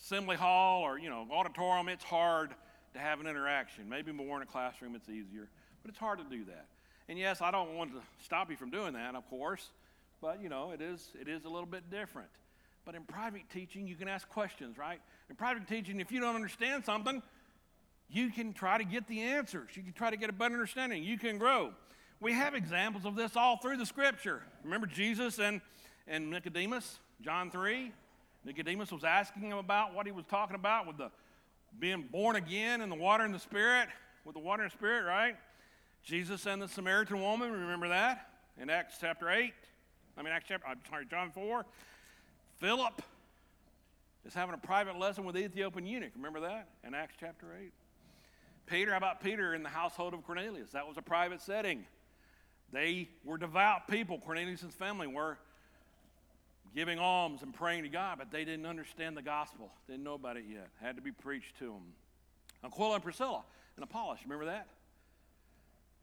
assembly 0.00 0.36
hall 0.36 0.82
or, 0.82 0.98
you 0.98 1.10
know, 1.10 1.26
auditorium, 1.32 1.88
it's 1.88 2.04
hard 2.04 2.50
to 2.94 2.98
have 2.98 3.20
an 3.20 3.26
interaction. 3.26 3.88
Maybe 3.88 4.12
more 4.12 4.36
in 4.36 4.42
a 4.42 4.46
classroom, 4.46 4.94
it's 4.94 5.08
easier, 5.08 5.48
but 5.82 5.90
it's 5.90 5.98
hard 5.98 6.18
to 6.18 6.24
do 6.24 6.44
that. 6.44 6.66
And 7.08 7.18
yes, 7.18 7.40
I 7.40 7.50
don't 7.50 7.74
want 7.74 7.92
to 7.92 8.00
stop 8.22 8.50
you 8.50 8.56
from 8.56 8.70
doing 8.70 8.92
that, 8.92 9.14
of 9.14 9.28
course, 9.28 9.70
but, 10.20 10.42
you 10.42 10.48
know, 10.48 10.72
it 10.72 10.80
is, 10.80 11.10
it 11.20 11.28
is 11.28 11.44
a 11.44 11.48
little 11.48 11.66
bit 11.66 11.90
different. 11.90 12.28
But 12.84 12.94
in 12.94 13.02
private 13.02 13.42
teaching, 13.52 13.86
you 13.86 13.96
can 13.96 14.08
ask 14.08 14.28
questions, 14.28 14.78
right? 14.78 15.00
In 15.28 15.36
private 15.36 15.66
teaching, 15.68 16.00
if 16.00 16.10
you 16.12 16.20
don't 16.20 16.34
understand 16.34 16.84
something, 16.84 17.22
you 18.08 18.30
can 18.30 18.52
try 18.52 18.78
to 18.78 18.84
get 18.84 19.06
the 19.06 19.20
answers. 19.20 19.68
You 19.74 19.82
can 19.82 19.92
try 19.92 20.10
to 20.10 20.16
get 20.16 20.30
a 20.30 20.32
better 20.32 20.54
understanding. 20.54 21.02
You 21.02 21.18
can 21.18 21.38
grow. 21.38 21.72
We 22.20 22.32
have 22.32 22.54
examples 22.54 23.04
of 23.04 23.14
this 23.14 23.36
all 23.36 23.58
through 23.58 23.76
the 23.76 23.86
scripture. 23.86 24.42
Remember 24.64 24.86
Jesus 24.86 25.38
and, 25.38 25.60
and 26.06 26.30
Nicodemus, 26.30 26.98
John 27.20 27.50
3? 27.50 27.92
Nicodemus 28.44 28.92
was 28.92 29.04
asking 29.04 29.42
him 29.42 29.58
about 29.58 29.94
what 29.94 30.06
he 30.06 30.12
was 30.12 30.24
talking 30.26 30.54
about 30.54 30.86
with 30.86 30.96
the 30.96 31.10
being 31.78 32.08
born 32.10 32.36
again 32.36 32.80
in 32.80 32.88
the 32.88 32.96
water 32.96 33.24
and 33.24 33.34
the 33.34 33.38
spirit, 33.38 33.88
with 34.24 34.34
the 34.34 34.40
water 34.40 34.62
and 34.62 34.72
spirit, 34.72 35.04
right? 35.04 35.36
Jesus 36.02 36.46
and 36.46 36.62
the 36.62 36.68
Samaritan 36.68 37.20
woman, 37.20 37.52
remember 37.52 37.88
that? 37.88 38.28
In 38.60 38.70
Acts 38.70 38.96
chapter 39.00 39.30
8. 39.30 39.52
I 40.16 40.22
mean, 40.22 40.32
Acts 40.32 40.46
chapter, 40.48 40.66
I'm 40.66 40.80
sorry, 40.88 41.06
John 41.06 41.30
4. 41.30 41.64
Philip 42.58 43.02
is 44.24 44.34
having 44.34 44.54
a 44.54 44.58
private 44.58 44.98
lesson 44.98 45.24
with 45.24 45.34
the 45.34 45.44
Ethiopian 45.44 45.86
eunuch. 45.86 46.12
Remember 46.16 46.40
that? 46.40 46.68
In 46.84 46.94
Acts 46.94 47.14
chapter 47.20 47.46
8. 47.60 47.72
Peter, 48.66 48.90
how 48.90 48.98
about 48.98 49.22
Peter 49.22 49.54
in 49.54 49.62
the 49.62 49.68
household 49.68 50.14
of 50.14 50.24
Cornelius? 50.24 50.70
That 50.72 50.86
was 50.86 50.96
a 50.96 51.02
private 51.02 51.40
setting. 51.40 51.84
They 52.72 53.08
were 53.24 53.38
devout 53.38 53.88
people. 53.88 54.18
Cornelius' 54.18 54.64
family 54.78 55.06
were 55.06 55.38
giving 56.74 56.98
alms 56.98 57.42
and 57.42 57.52
praying 57.52 57.82
to 57.84 57.88
God, 57.88 58.18
but 58.18 58.30
they 58.30 58.44
didn't 58.44 58.66
understand 58.66 59.16
the 59.16 59.22
gospel. 59.22 59.70
Didn't 59.86 60.04
know 60.04 60.14
about 60.14 60.36
it 60.36 60.44
yet. 60.50 60.68
Had 60.80 60.96
to 60.96 61.02
be 61.02 61.12
preached 61.12 61.58
to 61.58 61.66
them. 61.66 61.94
Aquila 62.64 62.96
and 62.96 63.04
Priscilla 63.04 63.42
and 63.76 63.84
Apollos, 63.84 64.18
remember 64.24 64.46
that? 64.46 64.68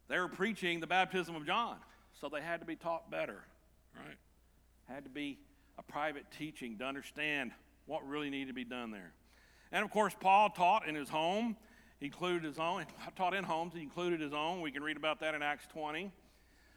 They 0.08 0.20
were 0.20 0.28
preaching 0.28 0.80
the 0.80 0.88
baptism 0.88 1.36
of 1.36 1.46
John, 1.46 1.78
so 2.20 2.30
they 2.30 2.42
had 2.42 2.60
to 2.60 2.66
be 2.66 2.76
taught 2.76 3.10
better, 3.10 3.44
right? 3.96 4.18
Had 4.88 5.04
to 5.04 5.10
be 5.10 5.40
a 5.78 5.84
private 5.84 6.26
teaching 6.38 6.78
to 6.78 6.86
understand 6.86 7.52
what 7.86 8.08
really 8.08 8.30
needed 8.30 8.48
to 8.48 8.54
be 8.54 8.64
done 8.64 8.92
there. 8.92 9.12
And 9.72 9.84
of 9.84 9.92
course, 9.92 10.16
Paul 10.20 10.50
taught 10.50 10.88
in 10.88 10.96
his 10.96 11.10
home. 11.10 11.58
He 12.00 12.08
included 12.08 12.44
his 12.44 12.60
own, 12.60 12.86
taught 13.16 13.34
in 13.34 13.44
homes, 13.44 13.74
he 13.74 13.82
included 13.82 14.22
his 14.22 14.34
own. 14.34 14.62
We 14.62 14.72
can 14.72 14.84
read 14.84 14.98
about 14.98 15.20
that 15.22 15.34
in 15.34 15.42
Acts 15.42 15.66
20. 15.74 16.12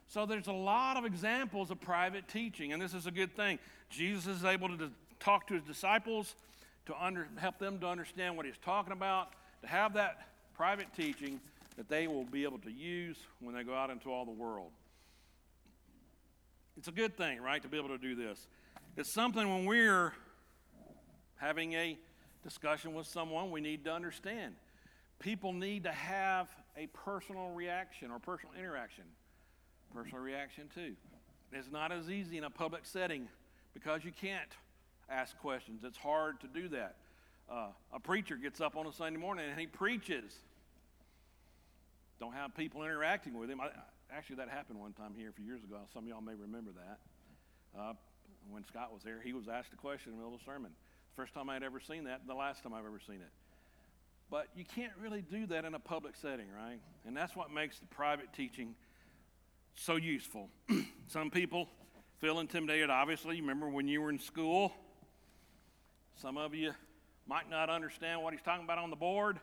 So 0.08 0.24
there's 0.24 0.46
a 0.46 0.52
lot 0.52 0.96
of 0.96 1.04
examples 1.04 1.70
of 1.70 1.80
private 1.80 2.28
teaching, 2.28 2.72
and 2.72 2.80
this 2.80 2.94
is 2.94 3.06
a 3.06 3.10
good 3.10 3.36
thing. 3.36 3.58
Jesus 3.90 4.38
is 4.38 4.44
able 4.44 4.68
to 4.76 4.90
talk 5.20 5.46
to 5.48 5.54
his 5.54 5.62
disciples 5.62 6.34
to 6.86 6.94
under, 6.98 7.28
help 7.36 7.58
them 7.58 7.78
to 7.80 7.86
understand 7.86 8.36
what 8.36 8.46
he's 8.46 8.56
talking 8.64 8.92
about, 8.92 9.32
to 9.60 9.68
have 9.68 9.92
that 9.94 10.28
private 10.54 10.86
teaching 10.96 11.40
that 11.76 11.90
they 11.90 12.06
will 12.06 12.24
be 12.24 12.44
able 12.44 12.58
to 12.58 12.72
use 12.72 13.18
when 13.40 13.54
they 13.54 13.62
go 13.62 13.74
out 13.74 13.90
into 13.90 14.10
all 14.10 14.24
the 14.24 14.32
world. 14.32 14.70
It's 16.78 16.88
a 16.88 16.92
good 16.92 17.16
thing, 17.16 17.42
right, 17.42 17.60
to 17.62 17.68
be 17.68 17.76
able 17.76 17.88
to 17.88 17.98
do 17.98 18.14
this. 18.14 18.46
It's 18.96 19.12
something 19.12 19.46
when 19.46 19.66
we're 19.66 20.14
having 21.36 21.74
a 21.74 21.98
discussion 22.42 22.94
with 22.94 23.06
someone 23.06 23.50
we 23.50 23.60
need 23.60 23.84
to 23.84 23.92
understand. 23.92 24.54
People 25.18 25.52
need 25.52 25.84
to 25.84 25.92
have 25.92 26.48
a 26.76 26.86
personal 26.86 27.50
reaction 27.50 28.10
or 28.10 28.18
personal 28.18 28.54
interaction. 28.58 29.04
Personal 29.94 30.22
reaction, 30.22 30.68
too. 30.74 30.94
It's 31.52 31.70
not 31.70 31.92
as 31.92 32.10
easy 32.10 32.38
in 32.38 32.44
a 32.44 32.50
public 32.50 32.84
setting 32.84 33.28
because 33.74 34.04
you 34.04 34.12
can't 34.12 34.50
ask 35.10 35.36
questions. 35.38 35.82
It's 35.84 35.96
hard 35.96 36.40
to 36.40 36.46
do 36.46 36.68
that. 36.68 36.96
Uh, 37.50 37.68
a 37.92 38.00
preacher 38.00 38.36
gets 38.36 38.60
up 38.60 38.76
on 38.76 38.86
a 38.86 38.92
Sunday 38.92 39.18
morning 39.18 39.48
and 39.48 39.58
he 39.58 39.66
preaches. 39.66 40.34
Don't 42.20 42.34
have 42.34 42.54
people 42.54 42.82
interacting 42.82 43.38
with 43.38 43.48
him. 43.48 43.60
I, 43.60 43.70
actually, 44.12 44.36
that 44.36 44.48
happened 44.48 44.78
one 44.78 44.92
time 44.92 45.14
here 45.16 45.30
a 45.30 45.32
few 45.32 45.46
years 45.46 45.64
ago. 45.64 45.78
Some 45.94 46.04
of 46.04 46.08
y'all 46.08 46.20
may 46.20 46.34
remember 46.34 46.72
that. 46.72 47.80
Uh, 47.80 47.92
when 48.50 48.64
Scott 48.64 48.92
was 48.92 49.02
there, 49.02 49.20
he 49.22 49.32
was 49.32 49.48
asked 49.48 49.72
a 49.72 49.76
question 49.76 50.12
in 50.12 50.18
the 50.18 50.22
middle 50.22 50.34
of 50.34 50.40
the 50.40 50.44
sermon. 50.44 50.72
First 51.16 51.34
time 51.34 51.48
I'd 51.48 51.62
ever 51.62 51.80
seen 51.80 52.04
that, 52.04 52.26
the 52.26 52.34
last 52.34 52.62
time 52.62 52.74
I've 52.74 52.86
ever 52.86 53.00
seen 53.06 53.16
it. 53.16 53.30
But 54.30 54.48
you 54.54 54.64
can't 54.64 54.92
really 55.00 55.22
do 55.22 55.46
that 55.46 55.64
in 55.64 55.74
a 55.74 55.78
public 55.78 56.16
setting, 56.16 56.46
right? 56.54 56.80
And 57.06 57.16
that's 57.16 57.34
what 57.34 57.50
makes 57.50 57.78
the 57.78 57.86
private 57.86 58.32
teaching 58.34 58.74
so 59.78 59.96
useful. 59.96 60.48
Some 61.06 61.30
people 61.30 61.68
feel 62.18 62.40
intimidated, 62.40 62.90
obviously. 62.90 63.40
Remember 63.40 63.68
when 63.68 63.86
you 63.86 64.02
were 64.02 64.10
in 64.10 64.18
school? 64.18 64.72
Some 66.16 66.36
of 66.36 66.54
you 66.54 66.72
might 67.26 67.48
not 67.48 67.70
understand 67.70 68.22
what 68.22 68.32
he's 68.32 68.42
talking 68.42 68.64
about 68.64 68.78
on 68.78 68.90
the 68.90 68.96
board, 68.96 69.38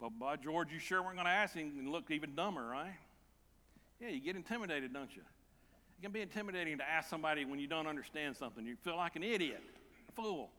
but 0.00 0.10
by 0.18 0.36
George, 0.36 0.72
you 0.72 0.78
sure 0.78 1.02
weren't 1.02 1.16
going 1.16 1.26
to 1.26 1.32
ask 1.32 1.54
him 1.54 1.72
and 1.78 1.90
look 1.90 2.10
even 2.10 2.34
dumber, 2.34 2.66
right? 2.66 2.94
Yeah, 4.00 4.08
you 4.08 4.20
get 4.20 4.36
intimidated, 4.36 4.92
don't 4.92 5.14
you? 5.14 5.22
It 5.22 6.02
can 6.02 6.12
be 6.12 6.22
intimidating 6.22 6.78
to 6.78 6.88
ask 6.88 7.10
somebody 7.10 7.44
when 7.44 7.60
you 7.60 7.66
don't 7.66 7.86
understand 7.86 8.36
something. 8.36 8.64
You 8.64 8.76
feel 8.76 8.96
like 8.96 9.16
an 9.16 9.22
idiot, 9.22 9.62
a 10.08 10.12
fool. 10.12 10.50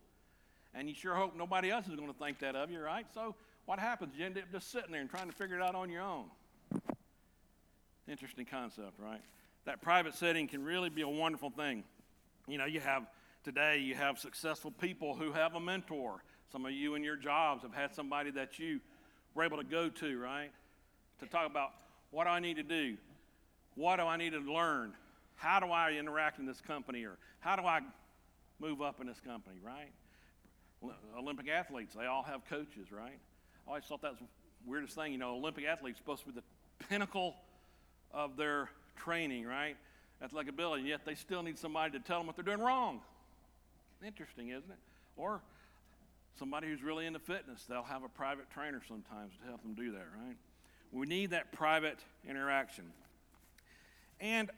And 0.76 0.88
you 0.88 0.96
sure 0.96 1.16
hope 1.16 1.36
nobody 1.36 1.72
else 1.72 1.88
is 1.88 1.96
going 1.96 2.12
to 2.12 2.18
think 2.18 2.40
that 2.40 2.56
of 2.56 2.72
you, 2.72 2.80
right? 2.80 3.06
So 3.14 3.36
what 3.66 3.80
happens? 3.80 4.14
You 4.18 4.26
end 4.26 4.38
up 4.38 4.46
just 4.52 4.72
sitting 4.72 4.92
there 4.92 5.02
and 5.02 5.10
trying 5.10 5.30
to 5.30 5.36
figure 5.36 5.56
it 5.56 5.62
out 5.62 5.76
on 5.76 5.90
your 5.90 6.02
own. 6.02 6.26
Interesting 8.08 8.46
concept, 8.46 9.00
right? 9.00 9.22
That 9.66 9.82
private 9.82 10.14
setting 10.14 10.48
can 10.48 10.64
really 10.64 10.90
be 10.90 11.02
a 11.02 11.08
wonderful 11.08 11.50
thing. 11.50 11.84
You 12.48 12.58
know, 12.58 12.66
you 12.66 12.82
have 12.82 13.08
today, 13.44 13.80
you 13.80 13.96
have 13.96 14.20
successful 14.20 14.72
people 14.72 15.16
who 15.16 15.32
have 15.32 15.56
a 15.56 15.60
mentor. 15.60 16.24
Some 16.52 16.66
of 16.66 16.72
you 16.72 16.96
in 16.96 17.04
your 17.04 17.16
jobs 17.16 17.64
have 17.64 17.74
had 17.74 17.94
somebody 17.96 18.32
that 18.32 18.60
you 18.60 18.80
were 19.34 19.44
able 19.44 19.58
to 19.58 19.64
go 19.64 19.90
to, 19.90 20.20
right? 20.20 20.52
To 21.20 21.26
talk 21.26 21.50
about 21.50 21.72
what 22.12 22.26
do 22.26 22.30
I 22.30 22.40
need 22.40 22.58
to 22.58 22.64
do? 22.64 22.98
What 23.76 23.98
do 23.98 24.04
I 24.04 24.18
need 24.18 24.32
to 24.32 24.40
learn? 24.40 24.94
How 25.36 25.60
do 25.60 25.68
I 25.68 25.94
interact 25.94 26.40
in 26.40 26.46
this 26.46 26.62
company? 26.62 27.06
Or 27.06 27.18
how 27.40 27.56
do 27.56 27.64
I 27.64 27.80
move 28.60 28.82
up 28.82 29.02
in 29.02 29.08
this 29.08 29.20
company, 29.20 29.58
right? 29.64 29.92
Olympic 31.18 31.48
athletes, 31.48 31.96
they 31.96 32.06
all 32.06 32.24
have 32.24 32.46
coaches, 32.46 32.92
right? 32.92 33.18
I 33.66 33.70
always 33.70 33.86
thought 33.86 34.02
that 34.02 34.12
was 34.12 34.20
the 34.20 34.28
weirdest 34.70 34.96
thing. 34.96 35.14
You 35.14 35.18
know, 35.18 35.36
Olympic 35.36 35.66
athletes 35.66 35.98
supposed 35.98 36.26
to 36.26 36.32
be 36.32 36.36
the 36.36 36.86
pinnacle 36.88 37.36
of 38.14 38.38
their 38.38 38.70
training, 38.96 39.46
right? 39.46 39.76
Athletic 40.22 40.50
ability, 40.50 40.82
and 40.82 40.90
yet 40.90 41.02
they 41.06 41.16
still 41.16 41.44
need 41.44 41.58
somebody 41.58 41.98
to 41.98 42.00
tell 42.00 42.20
them 42.20 42.28
what 42.28 42.36
they're 42.36 42.46
doing 42.46 42.60
wrong. 42.60 43.02
Interesting, 44.06 44.50
isn't 44.50 44.70
it? 44.70 44.78
Or 45.18 45.42
somebody 46.38 46.68
who's 46.68 46.82
really 46.82 47.06
into 47.06 47.20
fitness, 47.20 47.66
they'll 47.68 47.84
have 47.84 48.04
a 48.04 48.10
private 48.10 48.50
trainer 48.50 48.82
sometimes 48.88 49.34
to 49.42 49.48
help 49.48 49.62
them 49.62 49.74
do 49.74 49.92
that, 49.92 50.06
right? 50.26 50.36
We 50.92 51.08
need 51.08 51.32
that 51.32 51.52
private 51.52 52.00
interaction. 52.28 52.86
And 54.20 54.50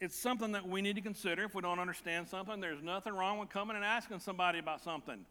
it's 0.00 0.20
something 0.20 0.52
that 0.52 0.68
we 0.68 0.82
need 0.82 0.96
to 0.96 1.02
consider 1.02 1.44
if 1.44 1.54
we 1.54 1.62
don't 1.62 1.78
understand 1.78 2.28
something. 2.28 2.60
There's 2.60 2.82
nothing 2.82 3.14
wrong 3.14 3.38
with 3.38 3.50
coming 3.50 3.76
and 3.76 3.84
asking 3.84 4.20
somebody 4.20 4.58
about 4.58 4.82
something 4.82 5.24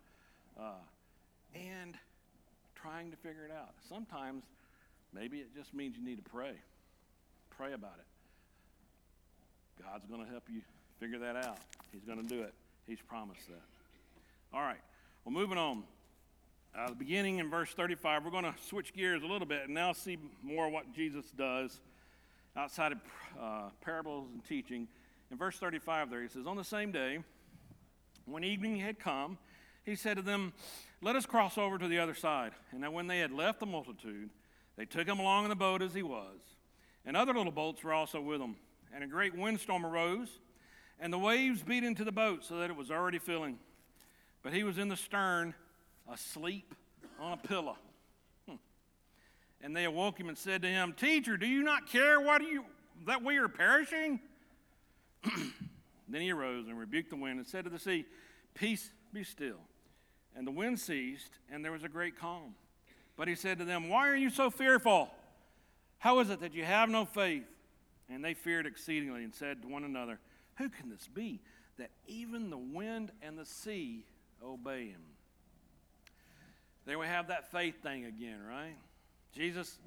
uh, 0.59 0.73
and 1.53 1.95
trying 2.75 3.11
to 3.11 3.17
figure 3.17 3.45
it 3.45 3.51
out. 3.51 3.73
Sometimes 3.87 4.43
maybe 5.13 5.39
it 5.39 5.53
just 5.55 5.73
means 5.73 5.97
you 5.97 6.03
need 6.03 6.23
to 6.23 6.29
pray. 6.29 6.53
Pray 7.61 7.73
about 7.73 7.93
it. 7.99 9.83
God's 9.83 10.07
going 10.07 10.25
to 10.25 10.31
help 10.31 10.45
you 10.51 10.61
figure 10.99 11.19
that 11.19 11.35
out. 11.35 11.59
He's 11.91 12.03
going 12.03 12.17
to 12.17 12.27
do 12.27 12.41
it. 12.41 12.55
He's 12.87 12.97
promised 13.07 13.47
that. 13.49 13.61
All 14.51 14.63
right. 14.63 14.79
Well, 15.23 15.31
moving 15.31 15.59
on. 15.59 15.83
Uh, 16.75 16.89
the 16.89 16.95
beginning 16.95 17.37
in 17.37 17.51
verse 17.51 17.69
35, 17.69 18.25
we're 18.25 18.31
going 18.31 18.45
to 18.45 18.55
switch 18.67 18.95
gears 18.95 19.21
a 19.21 19.27
little 19.27 19.45
bit 19.45 19.65
and 19.65 19.75
now 19.75 19.93
see 19.93 20.17
more 20.41 20.69
what 20.69 20.91
Jesus 20.95 21.25
does 21.37 21.79
outside 22.57 22.93
of 22.93 22.97
uh, 23.39 23.69
parables 23.81 24.29
and 24.33 24.43
teaching. 24.43 24.87
In 25.29 25.37
verse 25.37 25.57
35, 25.57 26.09
there 26.09 26.23
he 26.23 26.29
says, 26.29 26.47
On 26.47 26.57
the 26.57 26.63
same 26.63 26.91
day, 26.91 27.19
when 28.25 28.43
evening 28.43 28.77
had 28.77 28.97
come, 28.97 29.37
he 29.85 29.95
said 29.95 30.17
to 30.17 30.23
them, 30.23 30.51
Let 30.99 31.15
us 31.15 31.27
cross 31.27 31.59
over 31.59 31.77
to 31.77 31.87
the 31.87 31.99
other 31.99 32.15
side. 32.15 32.53
And 32.71 32.81
now, 32.81 32.89
when 32.89 33.05
they 33.05 33.19
had 33.19 33.31
left 33.31 33.59
the 33.59 33.67
multitude, 33.67 34.31
they 34.77 34.85
took 34.85 35.07
him 35.07 35.19
along 35.19 35.43
in 35.43 35.49
the 35.51 35.55
boat 35.55 35.83
as 35.83 35.93
he 35.93 36.01
was. 36.01 36.39
And 37.05 37.17
other 37.17 37.33
little 37.33 37.51
boats 37.51 37.83
were 37.83 37.93
also 37.93 38.21
with 38.21 38.39
them. 38.39 38.55
And 38.93 39.03
a 39.03 39.07
great 39.07 39.35
windstorm 39.35 39.85
arose, 39.85 40.39
and 40.99 41.11
the 41.11 41.17
waves 41.17 41.63
beat 41.63 41.83
into 41.83 42.03
the 42.03 42.11
boat 42.11 42.43
so 42.43 42.57
that 42.57 42.69
it 42.69 42.75
was 42.75 42.91
already 42.91 43.19
filling. 43.19 43.57
But 44.43 44.53
he 44.53 44.63
was 44.63 44.77
in 44.77 44.89
the 44.89 44.97
stern, 44.97 45.53
asleep 46.11 46.75
on 47.19 47.33
a 47.33 47.37
pillow. 47.37 47.77
Hmm. 48.47 48.55
And 49.61 49.75
they 49.75 49.85
awoke 49.85 50.19
him 50.19 50.29
and 50.29 50.37
said 50.37 50.61
to 50.63 50.67
him, 50.67 50.93
Teacher, 50.93 51.37
do 51.37 51.47
you 51.47 51.63
not 51.63 51.87
care 51.87 52.19
what 52.19 52.41
you, 52.41 52.65
that 53.07 53.23
we 53.23 53.37
are 53.37 53.47
perishing? 53.47 54.19
then 56.09 56.21
he 56.21 56.31
arose 56.31 56.67
and 56.67 56.77
rebuked 56.77 57.09
the 57.09 57.15
wind 57.15 57.39
and 57.39 57.47
said 57.47 57.63
to 57.63 57.69
the 57.69 57.79
sea, 57.79 58.05
Peace, 58.53 58.91
be 59.13 59.23
still. 59.23 59.59
And 60.35 60.45
the 60.45 60.51
wind 60.51 60.79
ceased, 60.79 61.31
and 61.51 61.63
there 61.63 61.71
was 61.71 61.83
a 61.83 61.89
great 61.89 62.17
calm. 62.17 62.55
But 63.17 63.27
he 63.27 63.35
said 63.35 63.59
to 63.59 63.65
them, 63.65 63.89
Why 63.89 64.09
are 64.09 64.15
you 64.15 64.29
so 64.29 64.49
fearful? 64.49 65.09
How 66.01 66.19
is 66.19 66.29
it 66.29 66.41
that 66.41 66.53
you 66.53 66.65
have 66.65 66.89
no 66.89 67.05
faith? 67.05 67.45
And 68.09 68.25
they 68.25 68.33
feared 68.33 68.65
exceedingly 68.65 69.23
and 69.23 69.33
said 69.33 69.61
to 69.61 69.67
one 69.67 69.83
another, 69.83 70.19
Who 70.57 70.67
can 70.67 70.89
this 70.89 71.07
be 71.07 71.39
that 71.77 71.89
even 72.07 72.49
the 72.49 72.57
wind 72.57 73.11
and 73.21 73.37
the 73.37 73.45
sea 73.45 74.03
obey 74.43 74.87
him. 74.89 75.01
There 76.85 76.97
we 76.97 77.07
have 77.07 77.27
that 77.27 77.51
faith 77.51 77.81
thing 77.81 78.05
again, 78.05 78.39
right? 78.47 78.75
Jesus 79.33 79.77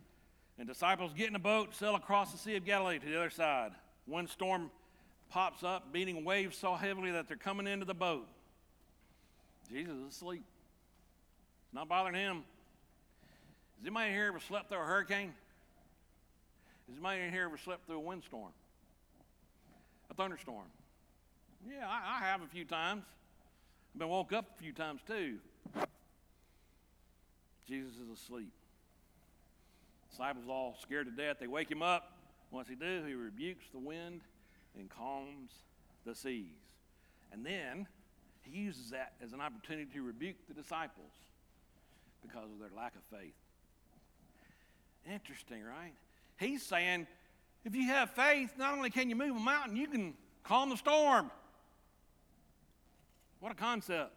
and 0.59 0.67
disciples 0.67 1.13
get 1.13 1.29
in 1.29 1.37
a 1.37 1.41
boat, 1.41 1.75
sail 1.75 1.97
across 1.97 2.33
the 2.33 2.39
Sea 2.39 2.57
of 2.57 2.65
Galilee 2.65 2.99
to 2.99 3.07
the 3.07 3.17
other 3.17 3.31
side. 3.31 3.73
One 4.07 4.27
storm 4.29 4.71
pops 5.31 5.65
up, 5.65 5.93
beating 5.93 6.25
waves 6.25 6.57
so 6.57 6.75
heavily 6.75 7.11
that 7.13 7.27
they're 7.27 7.37
coming 7.37 7.67
into 7.67 7.85
the 7.85 7.95
boat. 7.95 8.29
Jesus 9.69 9.95
is 9.95 10.15
asleep. 10.15 10.45
It's 11.67 11.75
not 11.75 11.89
bothering 11.89 12.15
him. 12.15 12.45
Has 13.79 13.87
anybody 13.87 14.11
here 14.13 14.27
ever 14.27 14.41
slept 14.41 14.69
through 14.69 14.79
a 14.79 14.85
hurricane? 14.85 15.33
Has 16.87 16.97
anybody 16.97 17.23
in 17.23 17.31
here 17.31 17.45
ever 17.45 17.57
slept 17.57 17.87
through 17.87 17.97
a 17.97 18.01
windstorm? 18.01 18.53
A 20.11 20.15
thunderstorm? 20.15 20.67
Yeah, 21.67 21.87
I, 21.89 22.19
I 22.21 22.27
have 22.27 22.43
a 22.43 22.47
few 22.47 22.65
times. 22.65 23.05
I've 23.95 23.99
been 23.99 24.09
woke 24.09 24.33
up 24.33 24.47
a 24.57 24.63
few 24.63 24.73
times 24.73 25.01
too. 25.07 25.39
Jesus 27.67 27.93
is 27.95 28.11
asleep. 28.11 28.53
Disciples 30.11 30.45
all 30.49 30.77
scared 30.81 31.07
to 31.07 31.13
death. 31.13 31.39
They 31.41 31.47
wake 31.47 31.71
him 31.71 31.83
up. 31.83 32.13
What's 32.51 32.69
he 32.69 32.75
do? 32.75 33.03
He 33.07 33.15
rebukes 33.15 33.65
the 33.73 33.79
wind 33.79 34.21
and 34.79 34.91
calms 34.91 35.53
the 36.05 36.15
seas. 36.15 36.45
And 37.33 37.45
then 37.45 37.87
he 38.43 38.59
uses 38.59 38.91
that 38.91 39.15
as 39.23 39.33
an 39.33 39.41
opportunity 39.41 39.91
to 39.95 40.03
rebuke 40.03 40.37
the 40.47 40.55
disciples 40.55 41.13
because 42.23 42.51
of 42.53 42.61
their 42.61 42.71
lack 42.77 42.95
of 42.95 43.19
faith. 43.19 43.35
Interesting, 45.11 45.63
right? 45.65 45.95
He's 46.39 46.63
saying, 46.63 47.07
if 47.65 47.75
you 47.75 47.87
have 47.89 48.11
faith, 48.11 48.53
not 48.59 48.75
only 48.75 48.91
can 48.91 49.09
you 49.09 49.17
move 49.17 49.37
a 49.37 49.41
mountain, 49.41 49.77
you 49.77 49.87
can 49.87 50.15
calm 50.43 50.71
the 50.71 50.77
storm. 50.77 51.31
What 53.41 53.53
a 53.53 53.55
concept. 53.55 54.13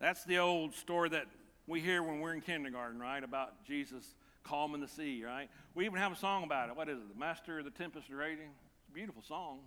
That's 0.00 0.24
the 0.24 0.38
old 0.38 0.74
story 0.74 1.10
that 1.10 1.26
we 1.66 1.80
hear 1.80 2.02
when 2.02 2.20
we're 2.20 2.32
in 2.34 2.40
kindergarten, 2.40 2.98
right? 2.98 3.22
About 3.22 3.64
Jesus 3.64 4.14
calming 4.42 4.80
the 4.80 4.88
sea, 4.88 5.22
right? 5.24 5.48
We 5.74 5.84
even 5.84 5.98
have 5.98 6.12
a 6.12 6.16
song 6.16 6.42
about 6.42 6.68
it. 6.68 6.76
What 6.76 6.88
is 6.88 6.98
it? 6.98 7.12
The 7.12 7.18
Master 7.18 7.58
of 7.58 7.64
the 7.64 7.70
Tempest 7.70 8.08
Raging? 8.10 8.50
It's 8.80 8.88
a 8.88 8.92
beautiful 8.92 9.22
song. 9.22 9.60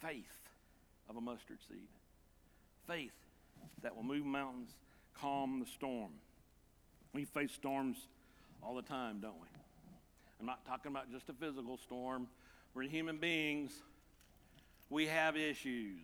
Faith 0.00 0.24
of 1.08 1.16
a 1.16 1.20
mustard 1.20 1.58
seed. 1.68 1.88
Faith 2.86 3.12
that 3.82 3.94
will 3.94 4.02
move 4.02 4.26
mountains, 4.26 4.70
calm 5.14 5.60
the 5.60 5.66
storm. 5.66 6.10
We 7.18 7.24
face 7.24 7.50
storms 7.50 7.96
all 8.62 8.76
the 8.76 8.82
time, 8.82 9.18
don't 9.18 9.40
we? 9.40 9.48
I'm 10.38 10.46
not 10.46 10.64
talking 10.64 10.92
about 10.92 11.10
just 11.10 11.28
a 11.28 11.32
physical 11.32 11.76
storm. 11.76 12.28
We're 12.74 12.84
human 12.84 13.18
beings. 13.18 13.72
We 14.88 15.06
have 15.06 15.36
issues. 15.36 15.98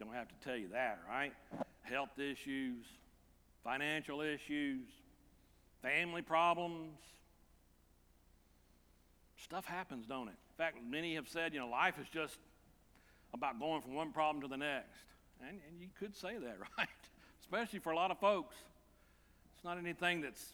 Don't 0.00 0.12
have 0.12 0.26
to 0.26 0.34
tell 0.44 0.56
you 0.56 0.66
that, 0.72 0.98
right? 1.08 1.32
Health 1.82 2.18
issues, 2.18 2.86
financial 3.62 4.20
issues, 4.20 4.88
family 5.80 6.22
problems. 6.22 6.98
Stuff 9.36 9.64
happens, 9.64 10.08
don't 10.08 10.26
it? 10.26 10.32
In 10.32 10.56
fact, 10.56 10.78
many 10.90 11.14
have 11.14 11.28
said, 11.28 11.54
you 11.54 11.60
know, 11.60 11.68
life 11.68 11.94
is 12.00 12.08
just 12.08 12.36
about 13.32 13.60
going 13.60 13.80
from 13.80 13.94
one 13.94 14.10
problem 14.10 14.42
to 14.42 14.48
the 14.48 14.56
next. 14.56 15.04
And, 15.40 15.60
and 15.68 15.80
you 15.80 15.86
could 16.00 16.16
say 16.16 16.36
that, 16.36 16.56
right? 16.78 16.88
Especially 17.40 17.78
for 17.78 17.92
a 17.92 17.96
lot 17.96 18.10
of 18.10 18.18
folks. 18.18 18.56
It's 19.58 19.64
not 19.64 19.76
anything 19.76 20.20
that's 20.20 20.52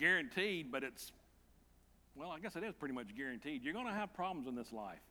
guaranteed, 0.00 0.72
but 0.72 0.82
it's, 0.82 1.12
well, 2.14 2.30
I 2.30 2.38
guess 2.38 2.56
it 2.56 2.64
is 2.64 2.74
pretty 2.74 2.94
much 2.94 3.14
guaranteed. 3.14 3.62
You're 3.62 3.74
going 3.74 3.84
to 3.84 3.92
have 3.92 4.14
problems 4.14 4.48
in 4.48 4.54
this 4.54 4.72
life. 4.72 5.02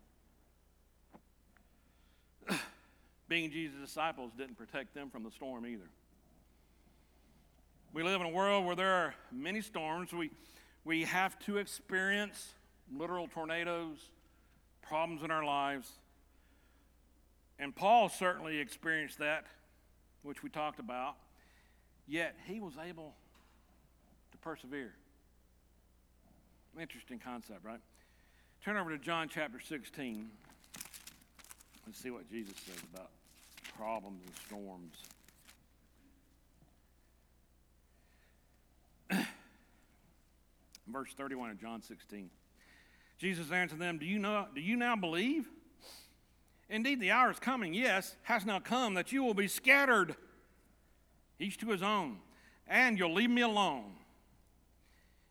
being 3.29 3.51
Jesus' 3.51 3.79
disciples 3.79 4.31
didn't 4.35 4.57
protect 4.57 4.95
them 4.95 5.11
from 5.11 5.21
the 5.21 5.29
storm 5.29 5.67
either. 5.67 5.87
We 7.93 8.01
live 8.01 8.21
in 8.21 8.25
a 8.25 8.31
world 8.31 8.65
where 8.65 8.75
there 8.75 8.91
are 8.91 9.13
many 9.31 9.61
storms. 9.61 10.11
We, 10.11 10.31
we 10.83 11.03
have 11.03 11.37
to 11.41 11.57
experience 11.57 12.53
literal 12.91 13.27
tornadoes, 13.27 13.99
problems 14.81 15.21
in 15.21 15.29
our 15.29 15.45
lives. 15.45 15.91
And 17.59 17.75
Paul 17.75 18.09
certainly 18.09 18.57
experienced 18.57 19.19
that, 19.19 19.45
which 20.23 20.41
we 20.41 20.49
talked 20.49 20.79
about, 20.79 21.17
yet 22.07 22.35
he 22.45 22.59
was 22.59 22.73
able 22.87 23.13
to 24.31 24.37
persevere. 24.37 24.93
Interesting 26.79 27.19
concept, 27.19 27.63
right? 27.63 27.81
Turn 28.63 28.77
over 28.77 28.91
to 28.91 28.97
John 28.97 29.29
chapter 29.29 29.59
16 29.59 30.29
Let's 31.91 31.99
see 31.99 32.09
what 32.11 32.29
Jesus 32.31 32.53
says 32.65 32.81
about 32.93 33.09
problems 33.77 34.21
and 34.25 34.33
storms. 34.47 34.95
Verse 40.87 41.13
31 41.17 41.51
of 41.51 41.59
John 41.59 41.81
16. 41.81 42.29
Jesus 43.17 43.51
answered 43.51 43.79
them, 43.79 43.97
Do 43.97 44.05
you 44.05 44.19
know 44.19 44.47
do 44.55 44.61
you 44.61 44.77
now 44.77 44.95
believe? 44.95 45.49
Indeed, 46.69 47.01
the 47.01 47.11
hour 47.11 47.29
is 47.29 47.39
coming, 47.39 47.73
yes, 47.73 48.15
has 48.23 48.45
now 48.45 48.59
come 48.59 48.93
that 48.93 49.11
you 49.11 49.21
will 49.23 49.33
be 49.33 49.49
scattered, 49.49 50.15
each 51.41 51.57
to 51.59 51.69
his 51.69 51.81
own, 51.81 52.17
and 52.67 52.97
you'll 52.97 53.13
leave 53.13 53.29
me 53.29 53.41
alone. 53.41 53.93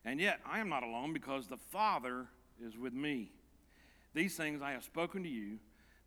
And 0.05 0.20
yet 0.20 0.40
I 0.44 0.61
am 0.61 0.68
not 0.68 0.83
alone 0.83 1.12
because 1.12 1.46
the 1.46 1.57
Father 1.57 2.27
is 2.64 2.77
with 2.77 2.92
me. 2.92 3.33
These 4.14 4.37
things 4.37 4.62
I 4.62 4.73
have 4.73 4.85
spoken 4.85 5.23
to 5.23 5.29
you, 5.29 5.59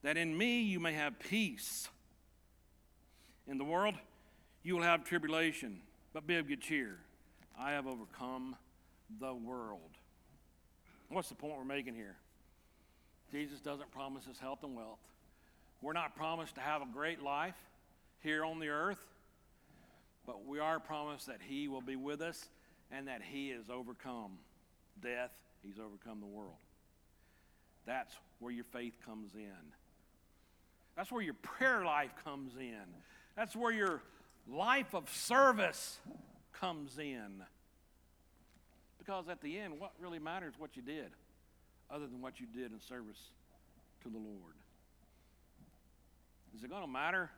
that 0.01 0.17
in 0.17 0.37
me 0.37 0.61
you 0.61 0.79
may 0.79 0.93
have 0.93 1.19
peace. 1.19 1.87
In 3.47 3.57
the 3.57 3.63
world, 3.63 3.95
you 4.63 4.75
will 4.75 4.83
have 4.83 5.03
tribulation, 5.03 5.81
but 6.13 6.27
be 6.27 6.35
of 6.37 6.47
good 6.47 6.61
cheer. 6.61 6.97
I 7.59 7.71
have 7.71 7.87
overcome 7.87 8.55
the 9.19 9.33
world. 9.33 9.91
What's 11.09 11.29
the 11.29 11.35
point 11.35 11.57
we're 11.57 11.65
making 11.65 11.95
here? 11.95 12.15
Jesus 13.31 13.59
doesn't 13.59 13.91
promise 13.91 14.27
us 14.29 14.39
health 14.39 14.63
and 14.63 14.75
wealth. 14.75 14.99
We're 15.81 15.93
not 15.93 16.15
promised 16.15 16.55
to 16.55 16.61
have 16.61 16.81
a 16.81 16.87
great 16.91 17.21
life 17.21 17.55
here 18.21 18.45
on 18.45 18.59
the 18.59 18.69
earth, 18.69 19.05
but 20.25 20.45
we 20.45 20.59
are 20.59 20.79
promised 20.79 21.27
that 21.27 21.39
He 21.47 21.67
will 21.67 21.81
be 21.81 21.95
with 21.95 22.21
us 22.21 22.49
and 22.91 23.07
that 23.07 23.21
He 23.21 23.49
has 23.49 23.69
overcome 23.69 24.31
death, 25.01 25.31
He's 25.63 25.79
overcome 25.79 26.19
the 26.19 26.27
world. 26.27 26.55
That's 27.85 28.13
where 28.39 28.51
your 28.51 28.65
faith 28.65 28.93
comes 29.05 29.33
in. 29.35 29.73
That's 30.95 31.11
where 31.11 31.21
your 31.21 31.33
prayer 31.33 31.83
life 31.83 32.11
comes 32.23 32.53
in. 32.57 32.83
That's 33.35 33.55
where 33.55 33.71
your 33.71 34.01
life 34.47 34.93
of 34.93 35.09
service 35.09 35.97
comes 36.59 36.97
in. 36.99 37.43
Because 38.99 39.27
at 39.27 39.41
the 39.41 39.59
end, 39.59 39.79
what 39.79 39.91
really 39.99 40.19
matters 40.19 40.53
what 40.57 40.75
you 40.77 40.81
did, 40.81 41.09
other 41.91 42.07
than 42.07 42.21
what 42.21 42.39
you 42.39 42.45
did 42.45 42.71
in 42.71 42.79
service 42.79 43.19
to 44.03 44.09
the 44.09 44.17
Lord. 44.17 44.55
Is 46.55 46.63
it 46.63 46.69
going 46.69 46.83
to 46.83 46.87
matter 46.87 47.29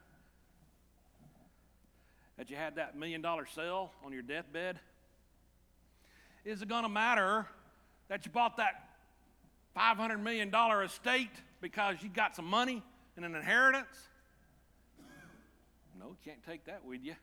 that 2.38 2.50
you 2.50 2.56
had 2.56 2.76
that 2.76 2.98
million 2.98 3.22
dollar 3.22 3.46
sale 3.46 3.92
on 4.06 4.12
your 4.12 4.22
deathbed? 4.22 4.80
Is 6.44 6.62
it 6.62 6.68
going 6.68 6.84
to 6.84 6.90
matter 6.90 7.48
that 8.08 8.26
you 8.26 8.32
bought 8.32 8.58
that 8.58 8.90
$500 9.76 10.22
million 10.22 10.54
estate 10.84 11.32
because 11.62 11.98
you 12.02 12.10
got 12.10 12.36
some 12.36 12.46
money 12.46 12.84
and 13.16 13.26
an 13.26 13.36
inheritance? 13.36 13.88
No, 16.00 16.10
you 16.10 16.18
can't 16.24 16.44
take 16.46 16.66
that 16.66 16.86
with 16.86 17.04
you. 17.04 17.16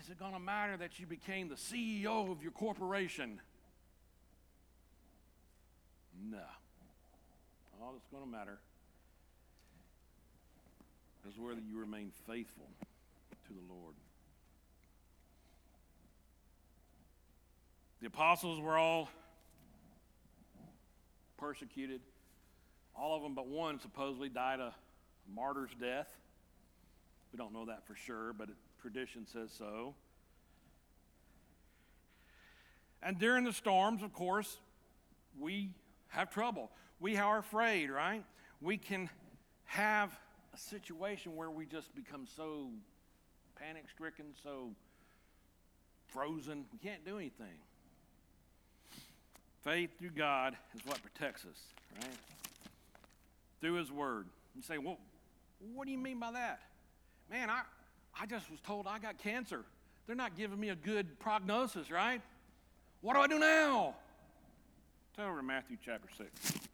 Is 0.00 0.08
it 0.08 0.18
going 0.18 0.32
to 0.32 0.38
matter 0.38 0.76
that 0.76 0.98
you 1.00 1.06
became 1.06 1.48
the 1.48 1.56
CEO 1.56 2.30
of 2.30 2.42
your 2.42 2.52
corporation? 2.52 3.40
No. 6.30 6.38
All 7.82 7.92
that's 7.92 8.06
going 8.10 8.24
to 8.24 8.30
matter 8.30 8.58
is 11.28 11.38
whether 11.38 11.60
you 11.60 11.78
remain 11.78 12.10
faithful 12.26 12.68
to 13.48 13.54
the 13.54 13.72
Lord. 13.72 13.94
The 18.00 18.06
apostles 18.06 18.60
were 18.60 18.76
all 18.76 19.08
persecuted. 21.38 22.00
All 22.94 23.16
of 23.16 23.22
them 23.22 23.34
but 23.34 23.46
one 23.46 23.80
supposedly 23.80 24.28
died 24.28 24.60
a 24.60 24.74
martyr's 25.34 25.70
death. 25.80 26.08
We 27.32 27.38
don't 27.38 27.52
know 27.52 27.66
that 27.66 27.86
for 27.86 27.94
sure, 27.94 28.32
but 28.32 28.48
tradition 28.80 29.26
says 29.26 29.50
so. 29.56 29.94
And 33.02 33.18
during 33.18 33.44
the 33.44 33.52
storms, 33.52 34.02
of 34.02 34.12
course, 34.12 34.58
we 35.38 35.70
have 36.08 36.30
trouble. 36.30 36.70
We 37.00 37.16
are 37.16 37.38
afraid, 37.38 37.90
right? 37.90 38.24
We 38.60 38.76
can 38.76 39.08
have 39.64 40.18
a 40.52 40.58
situation 40.58 41.36
where 41.36 41.50
we 41.50 41.66
just 41.66 41.94
become 41.94 42.26
so 42.36 42.70
panic 43.60 43.84
stricken, 43.92 44.26
so 44.42 44.70
frozen, 46.08 46.64
we 46.72 46.78
can't 46.78 47.04
do 47.04 47.18
anything. 47.18 47.58
Faith 49.62 49.90
through 49.98 50.10
God 50.10 50.56
is 50.74 50.80
what 50.86 51.00
protects 51.02 51.44
us, 51.44 51.58
right? 52.00 52.14
Through 53.60 53.74
His 53.74 53.90
Word. 53.90 54.26
You 54.54 54.62
say, 54.62 54.78
well, 54.78 54.98
what 55.74 55.86
do 55.86 55.92
you 55.92 55.98
mean 55.98 56.20
by 56.20 56.32
that? 56.32 56.60
Man, 57.30 57.50
I, 57.50 57.62
I 58.18 58.26
just 58.26 58.50
was 58.50 58.60
told 58.60 58.86
I 58.86 58.98
got 58.98 59.18
cancer. 59.18 59.64
They're 60.06 60.16
not 60.16 60.36
giving 60.36 60.58
me 60.58 60.70
a 60.70 60.76
good 60.76 61.18
prognosis, 61.18 61.90
right? 61.90 62.22
What 63.00 63.14
do 63.14 63.20
I 63.20 63.26
do 63.26 63.38
now? 63.38 63.94
Turn 65.16 65.28
over 65.28 65.38
to 65.38 65.42
Matthew 65.42 65.76
chapter 65.84 66.08
6. 66.16 66.67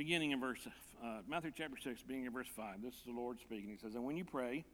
Beginning 0.00 0.30
in 0.30 0.40
verse, 0.40 0.66
uh, 1.04 1.18
Matthew 1.28 1.50
chapter 1.54 1.76
6, 1.76 2.04
beginning 2.04 2.24
in 2.24 2.32
verse 2.32 2.46
5. 2.56 2.80
This 2.82 2.94
is 2.94 3.00
the 3.04 3.12
Lord 3.12 3.38
speaking. 3.38 3.68
He 3.68 3.76
says, 3.76 3.94
And 3.94 4.02
when 4.02 4.16
you 4.16 4.24
pray, 4.24 4.64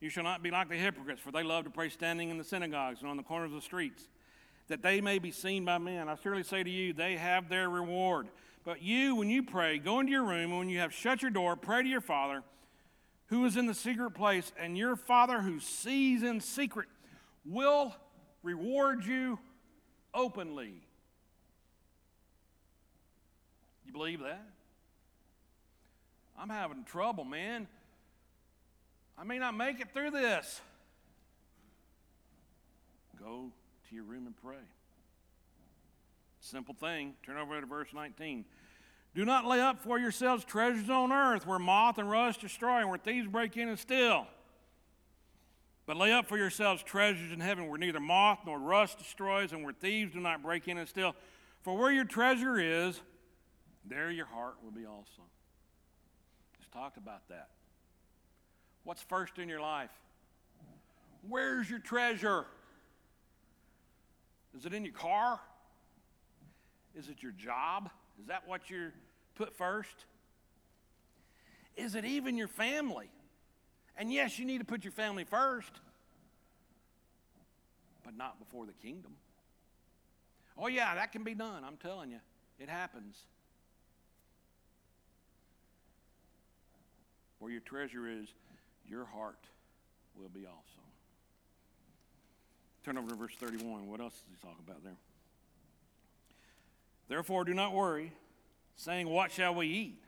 you 0.00 0.10
shall 0.10 0.24
not 0.24 0.42
be 0.42 0.50
like 0.50 0.68
the 0.68 0.74
hypocrites, 0.74 1.20
for 1.20 1.30
they 1.30 1.44
love 1.44 1.62
to 1.66 1.70
pray 1.70 1.88
standing 1.88 2.28
in 2.28 2.36
the 2.36 2.42
synagogues 2.42 3.02
and 3.02 3.08
on 3.08 3.16
the 3.16 3.22
corners 3.22 3.52
of 3.52 3.54
the 3.54 3.62
streets, 3.62 4.08
that 4.66 4.82
they 4.82 5.00
may 5.00 5.20
be 5.20 5.30
seen 5.30 5.64
by 5.64 5.78
men. 5.78 6.08
I 6.08 6.16
surely 6.20 6.42
say 6.42 6.64
to 6.64 6.68
you, 6.68 6.92
they 6.92 7.14
have 7.14 7.48
their 7.48 7.70
reward. 7.70 8.26
But 8.64 8.82
you, 8.82 9.14
when 9.14 9.30
you 9.30 9.44
pray, 9.44 9.78
go 9.78 10.00
into 10.00 10.10
your 10.10 10.24
room, 10.24 10.50
and 10.50 10.58
when 10.58 10.68
you 10.68 10.80
have 10.80 10.92
shut 10.92 11.22
your 11.22 11.30
door, 11.30 11.54
pray 11.54 11.84
to 11.84 11.88
your 11.88 12.00
Father 12.00 12.42
who 13.26 13.44
is 13.44 13.56
in 13.56 13.66
the 13.66 13.74
secret 13.74 14.14
place, 14.14 14.50
and 14.58 14.76
your 14.76 14.96
Father 14.96 15.42
who 15.42 15.60
sees 15.60 16.24
in 16.24 16.40
secret 16.40 16.88
will 17.44 17.94
reward 18.42 19.04
you 19.04 19.38
openly. 20.12 20.88
You 23.92 23.98
believe 23.98 24.20
that? 24.20 24.46
I'm 26.38 26.48
having 26.48 26.82
trouble, 26.84 27.24
man. 27.24 27.68
I 29.18 29.24
may 29.24 29.38
not 29.38 29.54
make 29.54 29.80
it 29.80 29.92
through 29.92 30.12
this. 30.12 30.62
Go 33.20 33.50
to 33.88 33.94
your 33.94 34.04
room 34.04 34.26
and 34.26 34.34
pray. 34.42 34.64
Simple 36.40 36.74
thing. 36.74 37.12
Turn 37.22 37.36
over 37.36 37.60
to 37.60 37.66
verse 37.66 37.88
19. 37.92 38.46
Do 39.14 39.26
not 39.26 39.44
lay 39.44 39.60
up 39.60 39.82
for 39.82 39.98
yourselves 39.98 40.42
treasures 40.42 40.88
on 40.88 41.12
earth 41.12 41.46
where 41.46 41.58
moth 41.58 41.98
and 41.98 42.10
rust 42.10 42.40
destroy 42.40 42.78
and 42.78 42.88
where 42.88 42.98
thieves 42.98 43.28
break 43.28 43.58
in 43.58 43.68
and 43.68 43.78
steal. 43.78 44.26
But 45.84 45.98
lay 45.98 46.12
up 46.12 46.28
for 46.28 46.38
yourselves 46.38 46.82
treasures 46.82 47.30
in 47.30 47.40
heaven 47.40 47.68
where 47.68 47.78
neither 47.78 48.00
moth 48.00 48.38
nor 48.46 48.58
rust 48.58 48.96
destroys 48.96 49.52
and 49.52 49.62
where 49.62 49.74
thieves 49.74 50.14
do 50.14 50.20
not 50.20 50.42
break 50.42 50.66
in 50.66 50.78
and 50.78 50.88
steal. 50.88 51.14
For 51.60 51.76
where 51.76 51.92
your 51.92 52.06
treasure 52.06 52.58
is, 52.58 52.98
there 53.84 54.10
your 54.10 54.26
heart 54.26 54.56
will 54.62 54.70
be 54.70 54.86
also. 54.86 55.22
Just 56.58 56.72
talked 56.72 56.96
about 56.96 57.28
that. 57.28 57.48
What's 58.84 59.02
first 59.02 59.38
in 59.38 59.48
your 59.48 59.60
life? 59.60 59.90
Where's 61.28 61.68
your 61.70 61.78
treasure? 61.78 62.46
Is 64.56 64.66
it 64.66 64.74
in 64.74 64.84
your 64.84 64.94
car? 64.94 65.40
Is 66.94 67.08
it 67.08 67.22
your 67.22 67.32
job? 67.32 67.90
Is 68.20 68.26
that 68.26 68.46
what 68.46 68.70
you 68.70 68.90
put 69.34 69.56
first? 69.56 70.04
Is 71.76 71.94
it 71.94 72.04
even 72.04 72.36
your 72.36 72.48
family? 72.48 73.10
And 73.96 74.12
yes, 74.12 74.38
you 74.38 74.44
need 74.44 74.58
to 74.58 74.64
put 74.64 74.84
your 74.84 74.92
family 74.92 75.24
first, 75.24 75.72
but 78.04 78.16
not 78.16 78.38
before 78.38 78.66
the 78.66 78.72
kingdom. 78.72 79.12
Oh, 80.58 80.66
yeah, 80.66 80.94
that 80.94 81.12
can 81.12 81.24
be 81.24 81.34
done. 81.34 81.64
I'm 81.64 81.76
telling 81.76 82.10
you, 82.10 82.20
it 82.58 82.68
happens. 82.68 83.16
Where 87.42 87.50
your 87.50 87.60
treasure 87.60 88.06
is, 88.06 88.28
your 88.86 89.04
heart 89.04 89.48
will 90.16 90.28
be 90.28 90.46
also. 90.46 90.80
Turn 92.84 92.96
over 92.96 93.08
to 93.08 93.16
verse 93.16 93.34
31. 93.34 93.88
What 93.88 93.98
else 93.98 94.14
does 94.14 94.22
he 94.30 94.46
talk 94.46 94.60
about 94.64 94.84
there? 94.84 94.96
Therefore, 97.08 97.42
do 97.44 97.52
not 97.52 97.72
worry, 97.72 98.12
saying, 98.76 99.08
What 99.08 99.32
shall 99.32 99.56
we 99.56 99.66
eat? 99.66 100.04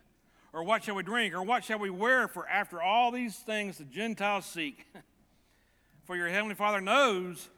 Or 0.53 0.63
what 0.63 0.85
shall 0.85 0.95
we 0.95 1.03
drink? 1.03 1.35
Or 1.35 1.43
what 1.43 1.65
shall 1.65 1.81
we 1.81 1.91
wear? 1.91 2.29
For 2.29 2.49
after 2.49 2.81
all 2.81 3.11
these 3.11 3.35
things 3.35 3.79
the 3.79 3.85
Gentiles 3.85 4.47
seek. 4.47 4.87
For 6.05 6.15
your 6.15 6.29
heavenly 6.29 6.55
Father 6.55 6.81
knows 6.81 7.49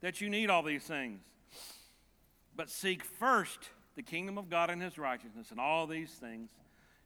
that 0.00 0.22
you 0.22 0.30
need 0.30 0.48
all 0.48 0.62
these 0.62 0.84
things. 0.84 1.20
But 2.56 2.70
seek 2.70 3.04
first 3.04 3.68
the 3.96 4.02
kingdom 4.02 4.38
of 4.38 4.48
God 4.48 4.70
and 4.70 4.80
his 4.80 4.96
righteousness, 4.96 5.50
and 5.50 5.60
all 5.60 5.86
these 5.86 6.12
things 6.12 6.48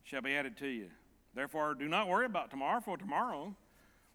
shall 0.05 0.23
be 0.23 0.37
added 0.37 0.57
to 0.59 0.69
you. 0.69 0.91
Therefore, 1.35 1.75
do 1.75 1.89
not 1.89 2.09
worry 2.09 2.27
about 2.27 2.51
tomorrow, 2.51 2.81
for 2.81 2.97
tomorrow 2.97 3.55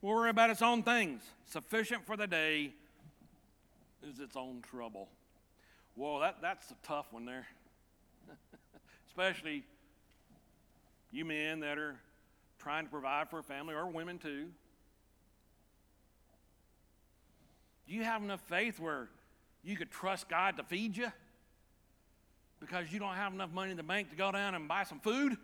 will 0.01 0.09
worry 0.09 0.29
about 0.29 0.49
its 0.49 0.61
own 0.61 0.83
things. 0.83 1.23
Sufficient 1.45 2.05
for 2.05 2.17
the 2.17 2.27
day 2.27 2.73
is 4.07 4.19
its 4.19 4.35
own 4.35 4.61
trouble. 4.61 5.09
Whoa, 5.95 6.19
that, 6.19 6.37
that's 6.41 6.71
a 6.71 6.75
tough 6.83 7.07
one 7.11 7.25
there. 7.25 7.47
Especially 9.07 9.63
you 11.11 11.23
men 11.23 11.61
that 11.61 11.77
are 11.77 11.95
trying 12.59 12.85
to 12.85 12.91
provide 12.91 13.29
for 13.29 13.39
a 13.39 13.43
family, 13.43 13.73
or 13.73 13.87
women 13.87 14.17
too. 14.17 14.47
Do 17.87 17.93
you 17.93 18.03
have 18.03 18.23
enough 18.23 18.41
faith 18.41 18.79
where 18.79 19.07
you 19.63 19.77
could 19.77 19.91
trust 19.91 20.27
God 20.27 20.57
to 20.57 20.63
feed 20.63 20.97
you? 20.97 21.11
Because 22.59 22.91
you 22.91 22.99
don't 22.99 23.15
have 23.15 23.33
enough 23.33 23.51
money 23.51 23.71
in 23.71 23.77
the 23.77 23.83
bank 23.83 24.09
to 24.09 24.15
go 24.15 24.31
down 24.31 24.55
and 24.55 24.67
buy 24.67 24.83
some 24.83 24.99
food? 24.99 25.37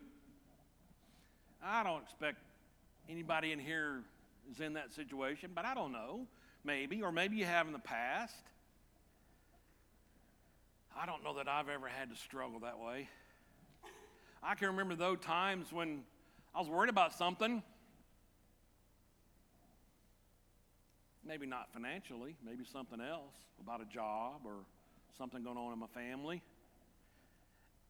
I 1.63 1.83
don't 1.83 2.01
expect 2.01 2.37
anybody 3.09 3.51
in 3.51 3.59
here 3.59 4.01
is 4.49 4.59
in 4.59 4.73
that 4.73 4.93
situation, 4.93 5.51
but 5.53 5.65
I 5.65 5.73
don't 5.73 5.91
know. 5.91 6.27
Maybe, 6.63 7.01
or 7.01 7.11
maybe 7.11 7.37
you 7.37 7.45
have 7.45 7.67
in 7.67 7.73
the 7.73 7.79
past. 7.79 8.35
I 10.97 11.05
don't 11.05 11.23
know 11.23 11.35
that 11.35 11.47
I've 11.47 11.69
ever 11.69 11.87
had 11.87 12.09
to 12.09 12.15
struggle 12.15 12.59
that 12.61 12.79
way. 12.79 13.07
I 14.43 14.55
can 14.55 14.67
remember 14.67 14.95
those 14.95 15.19
times 15.19 15.71
when 15.71 16.03
I 16.53 16.59
was 16.59 16.67
worried 16.67 16.89
about 16.89 17.13
something. 17.13 17.63
Maybe 21.25 21.45
not 21.45 21.71
financially, 21.71 22.35
maybe 22.43 22.65
something 22.71 22.99
else, 22.99 23.35
about 23.61 23.81
a 23.81 23.85
job 23.85 24.41
or 24.45 24.55
something 25.17 25.43
going 25.43 25.57
on 25.57 25.71
in 25.73 25.79
my 25.79 25.87
family. 25.87 26.41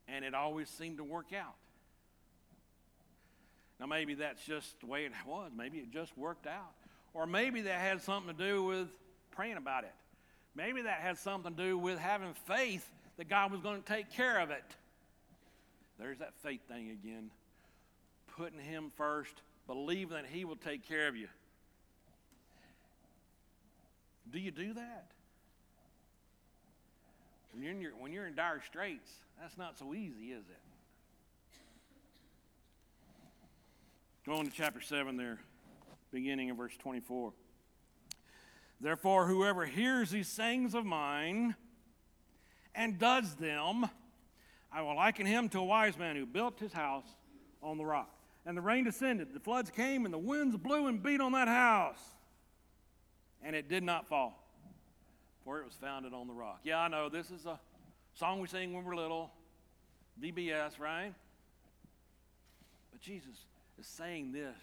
And 0.08 0.26
it 0.26 0.34
always 0.34 0.70
seemed 0.70 0.98
to 0.98 1.04
work 1.04 1.34
out. 1.34 1.56
Now, 3.82 3.88
maybe 3.88 4.14
that's 4.14 4.46
just 4.46 4.80
the 4.80 4.86
way 4.86 5.06
it 5.06 5.12
was. 5.26 5.52
Maybe 5.58 5.80
it 5.80 5.92
just 5.92 6.16
worked 6.16 6.46
out. 6.46 6.72
Or 7.16 7.26
maybe 7.26 7.62
that 7.62 7.80
had 7.80 8.02
something 8.02 8.34
to 8.34 8.48
do 8.48 8.64
with 8.64 8.88
praying 9.32 9.58
about 9.58 9.84
it. 9.84 9.94
Maybe 10.56 10.84
that 10.84 11.00
had 11.00 11.18
something 11.18 11.54
to 11.56 11.64
do 11.64 11.78
with 11.78 11.98
having 11.98 12.34
faith 12.46 12.88
that 13.18 13.28
God 13.28 13.52
was 13.52 13.60
going 13.60 13.82
to 13.82 13.88
take 13.88 14.12
care 14.14 14.40
of 14.40 14.52
it. 14.52 14.64
There's 16.00 16.20
that 16.20 16.34
faith 16.44 16.62
thing 16.68 16.92
again. 16.92 17.32
Putting 18.38 18.60
Him 18.60 18.92
first, 18.96 19.34
believing 19.66 20.16
that 20.16 20.26
He 20.32 20.46
will 20.46 20.56
take 20.56 20.88
care 20.88 21.08
of 21.08 21.16
you. 21.16 21.28
Do 24.32 24.40
you 24.40 24.52
do 24.52 24.74
that? 24.74 25.08
When 27.52 27.64
you're 27.64 27.74
in, 27.74 27.82
your, 27.82 27.92
when 27.92 28.14
you're 28.14 28.28
in 28.28 28.36
dire 28.36 28.62
straits, 28.66 29.10
that's 29.42 29.58
not 29.58 29.78
so 29.78 29.94
easy, 29.94 30.32
is 30.32 30.44
it? 30.44 30.71
Go 34.24 34.34
on 34.34 34.46
to 34.46 34.52
chapter 34.52 34.80
7 34.80 35.18
there, 35.18 35.40
beginning 36.12 36.50
in 36.50 36.56
verse 36.56 36.78
24. 36.78 37.34
Therefore, 38.80 39.26
whoever 39.26 39.66
hears 39.66 40.12
these 40.12 40.28
sayings 40.28 40.76
of 40.76 40.86
mine 40.86 41.56
and 42.76 43.00
does 43.00 43.34
them, 43.36 43.90
I 44.72 44.84
will 44.84 44.96
liken 44.96 45.26
him 45.26 45.50
to 45.50 45.60
a 45.60 45.64
wise 45.64 45.98
man 45.98 46.16
who 46.16 46.28
built 46.28 46.60
his 46.60 46.72
house 46.72 47.08
on 47.64 47.80
the 47.80 47.86
rock. 47.86 48.16
And 48.46 48.56
the 48.56 48.62
rain 48.62 48.84
descended, 48.84 49.34
the 49.34 49.40
floods 49.40 49.72
came, 49.72 50.06
and 50.06 50.14
the 50.14 50.20
winds 50.20 50.56
blew 50.56 50.86
and 50.86 51.02
beat 51.02 51.20
on 51.20 51.32
that 51.32 51.48
house. 51.48 52.02
And 53.42 53.56
it 53.56 53.70
did 53.70 53.82
not 53.82 54.08
fall, 54.08 54.48
for 55.44 55.60
it 55.60 55.66
was 55.66 55.74
founded 55.74 56.14
on 56.14 56.28
the 56.28 56.34
rock. 56.34 56.60
Yeah, 56.64 56.82
I 56.82 56.90
know, 56.90 57.10
this 57.10 57.32
is 57.32 57.48
a 57.48 57.60
song 58.14 58.40
we 58.40 58.48
sing 58.48 58.72
when 58.74 58.86
we're 58.86 58.96
little, 58.96 59.32
VBS, 60.22 60.80
right? 60.80 61.12
But 62.92 63.02
Jesus 63.02 63.46
is 63.82 63.88
saying 63.88 64.32
this 64.32 64.56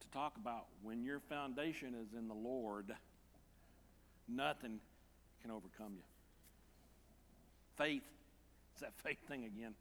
to 0.00 0.08
talk 0.10 0.36
about 0.36 0.66
when 0.82 1.02
your 1.02 1.18
foundation 1.18 1.94
is 2.00 2.16
in 2.16 2.28
the 2.28 2.34
Lord, 2.34 2.94
nothing 4.28 4.78
can 5.42 5.50
overcome 5.50 5.94
you. 5.96 6.02
Faith, 7.76 8.04
it's 8.72 8.82
that 8.82 8.92
faith 9.02 9.18
thing 9.26 9.44
again. 9.44 9.74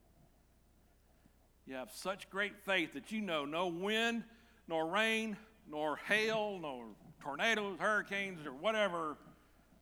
You 1.67 1.75
have 1.75 1.91
such 1.93 2.27
great 2.31 2.53
faith 2.65 2.93
that 2.93 3.11
you 3.11 3.21
know 3.21 3.45
no 3.45 3.67
wind, 3.67 4.23
nor 4.67 4.87
rain, 4.87 5.37
nor 5.69 5.97
hail, 5.97 6.57
nor 6.59 6.85
tornadoes, 7.19 7.77
hurricanes, 7.79 8.47
or 8.47 8.53
whatever 8.53 9.15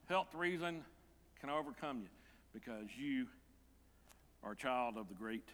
health 0.10 0.34
reason 0.36 0.84
can 1.40 1.50
overcome 1.50 2.02
you 2.02 2.10
because 2.54 2.88
you 2.98 3.28
are 4.44 4.52
a 4.52 4.58
child 4.58 4.98
of 4.98 5.08
the 5.08 5.16
great 5.16 5.48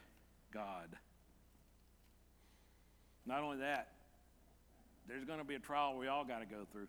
God. 0.52 0.88
Not 3.26 3.44
only 3.44 3.58
that, 3.58 3.90
there's 5.08 5.26
going 5.26 5.40
to 5.40 5.46
be 5.46 5.56
a 5.56 5.60
trial 5.60 5.98
we 5.98 6.08
all 6.08 6.24
got 6.24 6.40
to 6.40 6.46
go 6.46 6.66
through. 6.72 6.88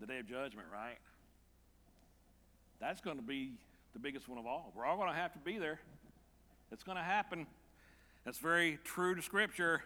The 0.00 0.06
day 0.06 0.18
of 0.20 0.28
judgment, 0.28 0.68
right? 0.72 0.98
That's 2.80 3.00
going 3.00 3.16
to 3.16 3.22
be 3.22 3.52
the 3.92 3.98
biggest 3.98 4.28
one 4.28 4.38
of 4.38 4.46
all. 4.46 4.72
We're 4.76 4.84
all 4.84 4.96
going 4.96 5.08
to 5.08 5.14
have 5.14 5.32
to 5.32 5.38
be 5.40 5.58
there. 5.58 5.80
It's 6.70 6.84
going 6.84 6.96
to 6.96 7.02
happen. 7.02 7.46
That's 8.24 8.38
very 8.38 8.78
true 8.84 9.14
to 9.14 9.22
Scripture. 9.22 9.82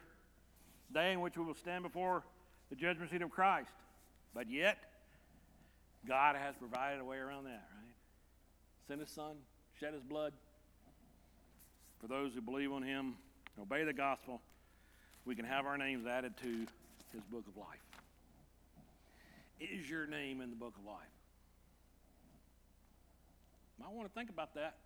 Day 0.92 1.12
in 1.12 1.20
which 1.20 1.38
we 1.38 1.44
will 1.44 1.54
stand 1.54 1.82
before 1.82 2.22
the 2.68 2.76
judgment 2.76 3.10
seat 3.10 3.22
of 3.22 3.30
Christ. 3.30 3.70
But 4.34 4.50
yet, 4.50 4.78
God 6.06 6.36
has 6.36 6.54
provided 6.56 7.00
a 7.00 7.04
way 7.04 7.16
around 7.16 7.44
that, 7.44 7.50
right? 7.74 7.94
Sent 8.88 9.00
His 9.00 9.10
Son, 9.10 9.36
shed 9.80 9.94
His 9.94 10.02
blood. 10.02 10.34
For 12.00 12.08
those 12.08 12.34
who 12.34 12.42
believe 12.42 12.72
on 12.72 12.82
Him, 12.82 13.14
obey 13.60 13.84
the 13.84 13.92
gospel, 13.92 14.40
we 15.24 15.34
can 15.34 15.44
have 15.44 15.66
our 15.66 15.78
names 15.78 16.06
added 16.06 16.36
to 16.38 16.66
His 17.12 17.22
book 17.30 17.44
of 17.46 17.56
life. 17.56 17.80
Is 19.60 19.88
your 19.88 20.06
name 20.06 20.40
in 20.40 20.50
the 20.50 20.56
book 20.56 20.74
of 20.78 20.84
life? 20.84 20.96
I 23.84 23.92
want 23.92 24.08
to 24.08 24.14
think 24.14 24.30
about 24.30 24.54
that. 24.54 24.76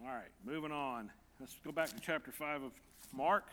All 0.00 0.08
right, 0.08 0.30
moving 0.44 0.72
on. 0.72 1.10
Let's 1.40 1.56
go 1.64 1.72
back 1.72 1.88
to 1.88 2.00
chapter 2.00 2.30
5 2.30 2.62
of 2.62 2.72
Mark. 3.12 3.44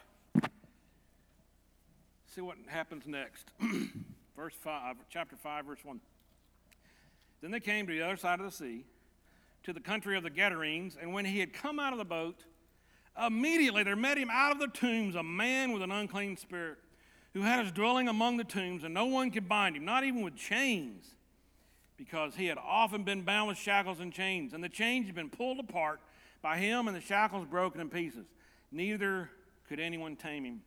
See 2.28 2.42
what 2.42 2.58
happens 2.68 3.08
next. 3.08 3.46
verse 4.38 4.54
5, 4.62 4.96
chapter 5.10 5.36
5, 5.36 5.66
verse 5.66 5.80
1. 5.84 6.00
Then 7.42 7.52
they 7.52 7.60
came 7.60 7.88
to 7.88 7.94
the 7.94 8.02
other 8.02 8.18
side 8.18 8.40
of 8.40 8.46
the 8.46 8.52
sea, 8.52 8.86
to 9.64 9.74
the 9.74 9.80
country 9.80 10.18
of 10.18 10.24
the 10.24 10.30
Gadarenes, 10.30 10.98
and 11.00 11.14
when 11.14 11.26
he 11.26 11.40
had 11.40 11.54
come 11.54 11.80
out 11.80 11.94
of 11.94 12.00
the 12.00 12.06
boat, 12.06 12.44
immediately 13.22 13.84
there 13.84 13.96
met 13.96 14.18
him 14.18 14.30
out 14.32 14.52
of 14.52 14.60
the 14.60 14.68
tombs 14.68 15.16
a 15.16 15.24
man 15.24 15.72
with 15.72 15.82
an 15.82 15.92
unclean 15.92 16.38
spirit, 16.38 16.78
who 17.34 17.42
had 17.42 17.64
his 17.64 17.72
dwelling 17.72 18.08
among 18.08 18.38
the 18.38 18.44
tombs, 18.44 18.84
and 18.84 18.94
no 18.94 19.06
one 19.06 19.32
could 19.32 19.50
bind 19.50 19.76
him, 19.76 19.86
not 19.86 20.04
even 20.04 20.22
with 20.22 20.36
chains 20.36 21.16
because 21.98 22.36
he 22.36 22.48
had 22.48 22.58
often 22.58 23.04
been 23.04 23.22
bound 23.22 23.48
with 23.48 23.58
shackles 23.58 24.00
and 24.00 24.12
chains, 24.12 24.54
and 24.54 24.64
the 24.64 24.70
chains 24.70 25.06
had 25.06 25.16
been 25.16 25.30
pulled 25.30 25.60
apart 25.60 26.00
by 26.42 26.58
him 26.58 26.88
and 26.88 26.96
the 26.96 27.02
shackles 27.02 27.48
broken 27.48 27.80
in 27.80 27.90
pieces. 27.90 28.26
Neither 28.72 29.30
could 29.68 29.80
anyone 29.80 30.16
tame 30.16 30.44
him. 30.44 30.62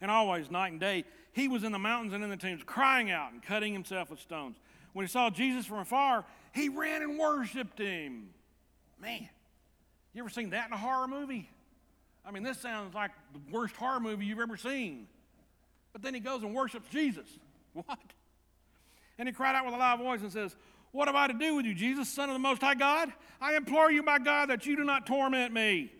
And 0.00 0.10
always, 0.10 0.50
night 0.50 0.72
and 0.72 0.80
day, 0.80 1.04
he 1.32 1.48
was 1.48 1.64
in 1.64 1.72
the 1.72 1.78
mountains 1.78 2.12
and 2.12 2.24
in 2.24 2.30
the 2.30 2.36
tombs, 2.36 2.62
crying 2.64 3.10
out 3.10 3.32
and 3.32 3.42
cutting 3.42 3.72
himself 3.72 4.10
with 4.10 4.20
stones. 4.20 4.56
When 4.92 5.04
he 5.04 5.10
saw 5.10 5.30
Jesus 5.30 5.66
from 5.66 5.78
afar, 5.78 6.24
he 6.52 6.68
ran 6.68 7.02
and 7.02 7.18
worshiped 7.18 7.78
him. 7.78 8.30
Man, 9.00 9.28
you 10.18 10.24
ever 10.24 10.30
seen 10.30 10.50
that 10.50 10.66
in 10.66 10.72
a 10.72 10.76
horror 10.76 11.08
movie? 11.08 11.48
I 12.26 12.30
mean, 12.30 12.42
this 12.42 12.58
sounds 12.58 12.94
like 12.94 13.12
the 13.32 13.40
worst 13.50 13.74
horror 13.76 14.00
movie 14.00 14.26
you've 14.26 14.40
ever 14.40 14.56
seen. 14.56 15.06
But 15.92 16.02
then 16.02 16.12
he 16.12 16.20
goes 16.20 16.42
and 16.42 16.54
worships 16.54 16.88
Jesus. 16.90 17.26
What? 17.74 17.98
And 19.18 19.28
he 19.28 19.32
cried 19.32 19.54
out 19.54 19.64
with 19.64 19.74
a 19.74 19.78
loud 19.78 20.00
voice 20.00 20.20
and 20.20 20.32
says, 20.32 20.56
What 20.90 21.06
have 21.06 21.14
I 21.14 21.28
to 21.28 21.34
do 21.34 21.54
with 21.54 21.66
you, 21.66 21.74
Jesus, 21.74 22.08
Son 22.08 22.28
of 22.28 22.34
the 22.34 22.40
Most 22.40 22.62
High 22.62 22.74
God? 22.74 23.12
I 23.40 23.54
implore 23.54 23.90
you, 23.92 24.02
by 24.02 24.18
God, 24.18 24.50
that 24.50 24.66
you 24.66 24.74
do 24.74 24.84
not 24.84 25.06
torment 25.06 25.52
me. 25.52 25.92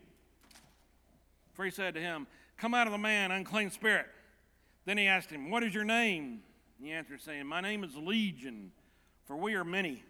For 1.53 1.65
he 1.65 1.71
said 1.71 1.95
to 1.95 2.01
him, 2.01 2.27
Come 2.57 2.75
out 2.75 2.89
of 2.89 2.93
the 2.93 2.99
man, 2.99 3.31
unclean 3.31 3.71
spirit. 3.71 4.07
Then 4.87 4.99
he 4.99 5.07
asked 5.07 5.31
him, 5.31 5.51
What 5.51 5.63
is 5.63 5.73
your 5.73 5.85
name? 5.85 6.41
And 6.79 6.87
He 6.87 6.93
answered, 6.93 7.21
saying, 7.21 7.47
My 7.47 7.61
name 7.61 7.85
is 7.85 7.95
Legion, 7.97 8.73
for 9.27 9.37
we 9.37 9.55
are 9.55 9.65
many. 9.65 10.03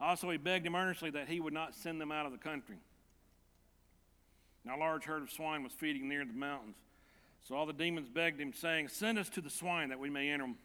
Also, 0.00 0.30
he 0.30 0.38
begged 0.38 0.66
him 0.66 0.74
earnestly 0.74 1.10
that 1.10 1.28
he 1.28 1.40
would 1.40 1.52
not 1.52 1.74
send 1.74 2.00
them 2.00 2.10
out 2.10 2.26
of 2.26 2.32
the 2.32 2.38
country. 2.38 2.76
Now, 4.64 4.76
a 4.76 4.80
large 4.80 5.04
herd 5.04 5.22
of 5.22 5.30
swine 5.30 5.62
was 5.62 5.72
feeding 5.72 6.08
near 6.08 6.24
the 6.24 6.32
mountains. 6.32 6.76
So 7.42 7.54
all 7.54 7.66
the 7.66 7.72
demons 7.72 8.08
begged 8.08 8.40
him, 8.40 8.52
saying, 8.52 8.88
Send 8.88 9.18
us 9.18 9.28
to 9.30 9.40
the 9.40 9.50
swine 9.50 9.88
that 9.88 9.98
we 9.98 10.10
may 10.10 10.30
enter 10.30 10.44
them. 10.44 10.56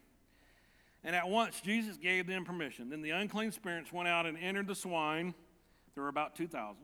And 1.04 1.14
at 1.14 1.28
once 1.28 1.60
Jesus 1.60 1.96
gave 1.96 2.26
them 2.26 2.44
permission. 2.44 2.90
Then 2.90 3.00
the 3.00 3.10
unclean 3.10 3.52
spirits 3.52 3.92
went 3.92 4.08
out 4.08 4.26
and 4.26 4.36
entered 4.38 4.66
the 4.66 4.74
swine. 4.74 5.34
There 5.94 6.02
were 6.02 6.08
about 6.08 6.34
2,000. 6.34 6.76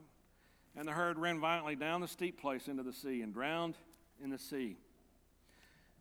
And 0.75 0.87
the 0.87 0.93
herd 0.93 1.19
ran 1.19 1.39
violently 1.39 1.75
down 1.75 2.01
the 2.01 2.07
steep 2.07 2.39
place 2.39 2.67
into 2.67 2.83
the 2.83 2.93
sea 2.93 3.21
and 3.21 3.33
drowned 3.33 3.75
in 4.23 4.29
the 4.29 4.39
sea. 4.39 4.77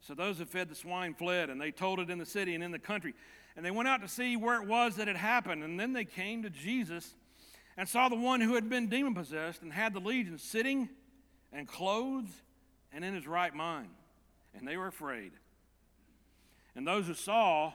So 0.01 0.15
those 0.15 0.39
who 0.39 0.45
fed 0.45 0.69
the 0.69 0.75
swine 0.75 1.15
fled, 1.15 1.51
and 1.51 1.61
they 1.61 1.71
told 1.71 2.01
it 2.01 2.11
in 2.11 2.19
the 2.19 2.27
city 2.27 2.55
and 2.55 2.65
in 2.65 2.71
the 2.71 2.79
country. 2.79 3.15
And 3.57 3.65
they 3.65 3.71
went 3.71 3.89
out 3.89 4.01
to 4.03 4.09
see 4.09 4.37
where 4.37 4.61
it 4.61 4.67
was 4.67 4.97
that 4.97 5.09
had 5.09 5.17
happened. 5.17 5.63
And 5.63 5.79
then 5.79 5.93
they 5.93 6.05
came 6.05 6.43
to 6.43 6.51
Jesus 6.51 7.15
and 7.77 7.89
saw 7.89 8.09
the 8.09 8.17
one 8.17 8.41
who 8.41 8.55
had 8.55 8.69
been 8.69 8.89
demon 8.89 9.15
possessed 9.15 9.63
and 9.63 9.73
had 9.73 9.93
the 9.93 10.01
legion 10.01 10.39
sitting 10.39 10.89
and 11.53 11.69
clothed 11.69 12.33
and 12.93 13.05
in 13.05 13.15
his 13.15 13.27
right 13.27 13.55
mind. 13.55 13.91
And 14.55 14.67
they 14.67 14.77
were 14.77 14.87
afraid. 14.87 15.33
And 16.75 16.87
those 16.87 17.07
who 17.07 17.15
saw 17.15 17.73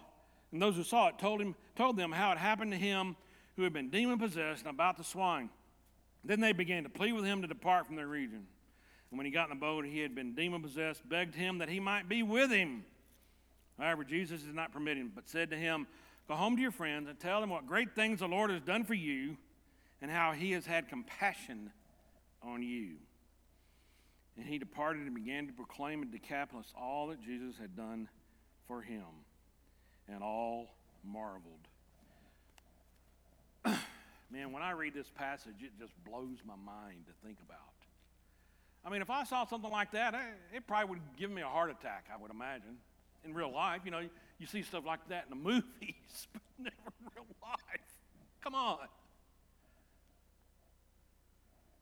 and 0.52 0.62
those 0.62 0.76
who 0.76 0.84
saw 0.84 1.10
it 1.10 1.20
told, 1.20 1.42
him, 1.42 1.56
told 1.76 1.98
them 1.98 2.12
how 2.12 2.32
it 2.32 2.38
happened 2.38 2.72
to 2.72 2.78
him 2.78 3.16
who 3.56 3.64
had 3.64 3.74
been 3.74 3.90
demon 3.90 4.18
possessed 4.18 4.62
and 4.62 4.70
about 4.70 4.98
the 4.98 5.04
swine. 5.04 5.50
Then 6.24 6.40
they 6.40 6.54
began 6.54 6.84
to 6.84 6.90
plead 6.90 7.14
with 7.14 7.26
him 7.26 7.42
to 7.42 7.48
depart 7.48 7.86
from 7.88 7.96
their 7.96 8.08
region. 8.08 8.46
And 9.10 9.18
when 9.18 9.26
he 9.26 9.32
got 9.32 9.50
in 9.50 9.58
the 9.58 9.60
boat, 9.60 9.86
he 9.86 10.00
had 10.00 10.16
been 10.16 10.34
demon 10.34 10.62
possessed, 10.62 11.08
begged 11.08 11.36
him 11.36 11.60
that 11.60 11.70
he 11.70 11.80
might 11.80 12.08
be 12.08 12.24
with 12.24 12.52
him. 12.52 12.86
However, 13.80 14.04
Jesus 14.04 14.42
did 14.42 14.56
not 14.56 14.72
permit 14.72 14.98
him, 14.98 15.12
but 15.14 15.30
said 15.30 15.52
to 15.52 15.58
him, 15.58 15.88
Go 16.28 16.36
home 16.36 16.56
to 16.56 16.62
your 16.62 16.72
friends 16.72 17.08
and 17.08 17.18
tell 17.20 17.40
them 17.40 17.50
what 17.50 17.68
great 17.68 17.96
things 17.96 18.20
the 18.20 18.28
Lord 18.28 18.50
has 18.50 18.62
done 18.62 18.84
for 18.84 18.94
you 18.94 19.38
and 20.02 20.12
how 20.12 20.34
he 20.34 20.52
has 20.52 20.66
had 20.66 20.90
compassion 20.90 21.72
on 22.44 22.62
you. 22.62 22.96
And 24.36 24.46
he 24.46 24.58
departed 24.58 25.04
and 25.04 25.16
began 25.16 25.48
to 25.48 25.54
proclaim 25.54 26.04
in 26.04 26.12
Decapolis 26.12 26.74
all 26.80 27.08
that 27.08 27.22
Jesus 27.22 27.58
had 27.58 27.76
done 27.76 28.10
for 28.68 28.82
him 28.82 29.06
and 30.08 30.22
all 30.22 30.68
marveled. 31.04 31.68
Man, 34.32 34.52
when 34.52 34.62
I 34.62 34.72
read 34.72 34.94
this 34.94 35.10
passage, 35.10 35.56
it 35.62 35.72
just 35.80 35.94
blows 36.06 36.38
my 36.46 36.56
mind 36.56 37.06
to 37.08 37.14
think 37.26 37.38
about. 37.48 37.60
I 38.86 38.90
mean, 38.90 39.02
if 39.02 39.10
I 39.10 39.24
saw 39.24 39.46
something 39.46 39.72
like 39.72 39.92
that, 39.92 40.14
eh, 40.14 40.58
it 40.58 40.68
probably 40.68 40.90
would 40.92 41.02
give 41.18 41.32
me 41.32 41.42
a 41.42 41.48
heart 41.48 41.72
attack, 41.72 42.06
I 42.14 42.22
would 42.22 42.32
imagine. 42.32 42.78
In 43.26 43.34
real 43.34 43.52
life, 43.52 43.82
you 43.86 43.92
know, 43.92 44.02
you 44.40 44.48
see 44.48 44.62
stuff 44.62 44.86
like 44.86 45.08
that 45.10 45.26
in 45.30 45.38
the 45.38 45.44
movies, 45.50 46.28
but 46.34 46.42
never 46.58 46.76
in 47.02 47.08
real 47.16 47.26
life. 47.42 47.82
Come 48.42 48.56
on. 48.56 48.78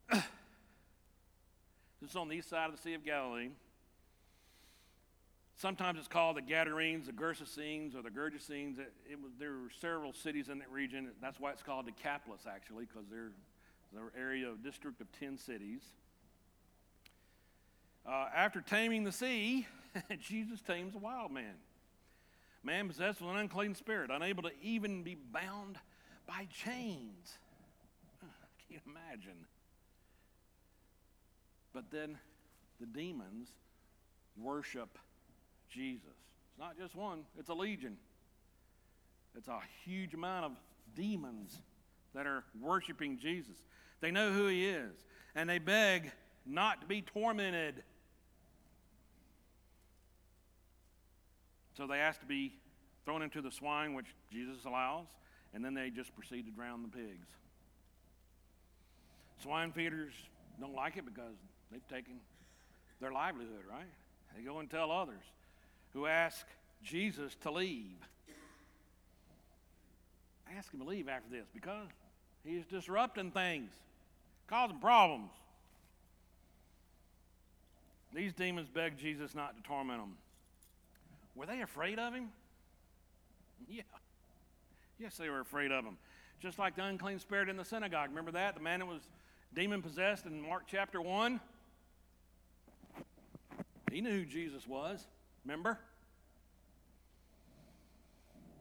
this 2.02 2.10
is 2.10 2.16
on 2.16 2.30
the 2.30 2.36
east 2.36 2.50
side 2.50 2.70
of 2.70 2.76
the 2.76 2.82
Sea 2.82 2.94
of 2.94 3.06
Galilee. 3.06 3.50
Sometimes 5.58 6.00
it's 6.00 6.08
called 6.08 6.36
the 6.36 6.42
Gadarenes, 6.42 7.06
the 7.06 7.14
Gerasenes, 7.14 7.96
or 7.96 8.02
the 8.02 8.10
Gergesenes. 8.10 8.78
It, 8.78 8.92
it 9.10 9.18
there 9.40 9.52
were 9.52 9.72
several 9.80 10.12
cities 10.12 10.50
in 10.50 10.60
that 10.60 10.70
region. 10.70 11.12
That's 11.22 11.40
why 11.40 11.52
it's 11.52 11.64
called 11.64 11.86
Decapolis, 11.86 12.42
actually, 12.46 12.86
because 12.86 13.08
they're 13.10 13.32
the 13.94 14.20
area 14.20 14.50
of 14.50 14.64
district 14.64 15.00
of 15.00 15.08
10 15.20 15.38
cities. 15.38 15.82
Uh, 18.06 18.28
after 18.36 18.62
taming 18.62 19.04
the 19.04 19.12
sea, 19.12 19.66
Jesus 20.20 20.62
tames 20.62 20.96
a 20.96 20.98
wild 20.98 21.32
man. 21.32 21.56
Man 22.64 22.88
possessed 22.88 23.22
with 23.22 23.30
an 23.30 23.38
unclean 23.38 23.76
spirit, 23.76 24.10
unable 24.12 24.44
to 24.44 24.52
even 24.62 25.04
be 25.04 25.16
bound 25.16 25.78
by 26.28 26.48
chains. 26.52 27.38
I 28.24 28.72
can't 28.72 28.84
imagine. 28.86 29.46
But 31.74 31.92
then 31.92 32.18
the 32.80 32.86
demons 32.88 33.50
worship 34.42 34.98
Jesus. 35.70 36.04
It's 36.50 36.60
not 36.60 36.78
just 36.78 36.96
one, 36.96 37.26
it's 37.38 37.50
a 37.50 37.54
legion. 37.54 37.98
It's 39.38 39.48
a 39.48 39.60
huge 39.84 40.14
amount 40.14 40.46
of 40.46 40.52
demons 40.96 41.60
that 42.14 42.26
are 42.26 42.44
worshiping 42.60 43.18
Jesus. 43.18 43.58
They 44.00 44.12
know 44.12 44.32
who 44.32 44.48
he 44.48 44.66
is, 44.66 44.94
and 45.36 45.50
they 45.50 45.60
beg 45.60 46.12
not 46.46 46.82
to 46.82 46.88
be 46.88 47.02
tormented. 47.02 47.84
So 51.78 51.88
they 51.88 51.98
asked 51.98 52.22
to 52.22 52.26
be 52.26 52.54
thrown 53.04 53.22
into 53.22 53.42
the 53.42 53.52
swine, 53.52 53.94
which 53.94 54.08
Jesus 54.32 54.66
allows, 54.66 55.06
and 55.54 55.64
then 55.64 55.74
they 55.74 55.90
just 55.90 56.16
proceed 56.16 56.46
to 56.46 56.52
drown 56.52 56.82
the 56.82 56.88
pigs. 56.88 57.28
Swine 59.44 59.72
feeders 59.72 60.14
don't 60.60 60.74
like 60.74 60.98
it 60.98 61.06
because 61.06 61.36
they've 61.72 61.88
taken 61.88 62.16
their 63.02 63.12
livelihood, 63.12 63.64
right? 63.70 63.86
They 64.36 64.44
go 64.44 64.60
and 64.60 64.70
tell 64.70 64.92
others 64.92 65.24
who 65.94 66.06
ask 66.06 66.46
Jesus 66.84 67.36
to 67.42 67.52
leave. 67.52 67.98
Ask 70.58 70.74
him 70.74 70.80
to 70.80 70.86
leave 70.86 71.10
after 71.10 71.30
this 71.30 71.48
because 71.54 71.88
he's 72.44 72.66
disrupting 72.66 73.32
things, 73.32 73.72
causing 74.48 74.80
problems. 74.80 75.32
These 78.14 78.34
demons 78.34 78.70
beg 78.70 78.98
Jesus 78.98 79.36
not 79.36 79.58
to 79.58 79.64
torment 79.64 80.00
them. 80.00 80.18
Were 81.36 81.46
they 81.46 81.62
afraid 81.62 82.00
of 82.00 82.14
him? 82.14 82.30
Yeah. 83.68 83.84
Yes, 84.98 85.18
they 85.18 85.30
were 85.30 85.42
afraid 85.42 85.72
of 85.72 85.84
him. 85.84 85.98
Just 86.40 86.60
like 86.60 86.76
the 86.76 86.84
unclean 86.84 87.20
spirit 87.20 87.50
in 87.50 87.58
the 87.58 87.66
synagogue. 87.66 88.10
Remember 88.10 88.32
that? 88.32 88.56
The 88.56 88.62
man 88.62 88.80
that 88.80 88.86
was 88.86 89.02
demon 89.54 89.82
possessed 89.82 90.26
in 90.26 90.42
Mark 90.42 90.64
chapter 90.68 91.02
1? 91.02 91.40
He 93.92 94.02
knew 94.02 94.12
who 94.12 94.26
Jesus 94.26 94.68
was. 94.68 95.06
Remember? 95.46 95.80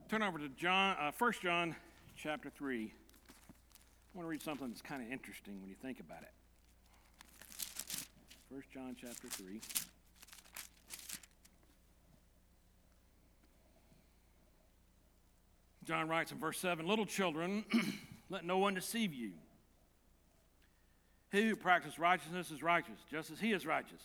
Turn 0.09 0.22
over 0.22 0.39
to 0.39 0.49
John, 0.51 0.97
uh, 1.01 1.12
1 1.16 1.33
John 1.43 1.75
chapter 2.16 2.51
3. 2.51 2.85
I 2.85 4.16
want 4.16 4.27
to 4.27 4.31
read 4.31 4.43
something 4.43 4.68
that's 4.68 4.83
kind 4.83 5.03
of 5.03 5.11
interesting 5.11 5.61
when 5.61 5.68
you 5.68 5.77
think 5.81 5.99
about 5.99 6.22
it. 6.22 6.33
1 8.51 8.62
John 8.72 8.95
chapter 9.01 9.29
3. 9.29 9.61
John 15.85 16.09
writes 16.09 16.32
in 16.32 16.39
verse 16.39 16.59
7 16.59 16.87
Little 16.87 17.07
children, 17.07 17.64
let 18.30 18.45
no 18.45 18.59
one 18.59 18.74
deceive 18.74 19.12
you. 19.12 19.32
He 21.30 21.49
who 21.49 21.57
practices 21.57 21.99
righteousness 21.99 22.51
is 22.51 22.62
righteous, 22.62 22.99
just 23.11 23.30
as 23.30 23.41
he 23.41 23.53
is 23.53 23.66
righteous. 23.66 24.03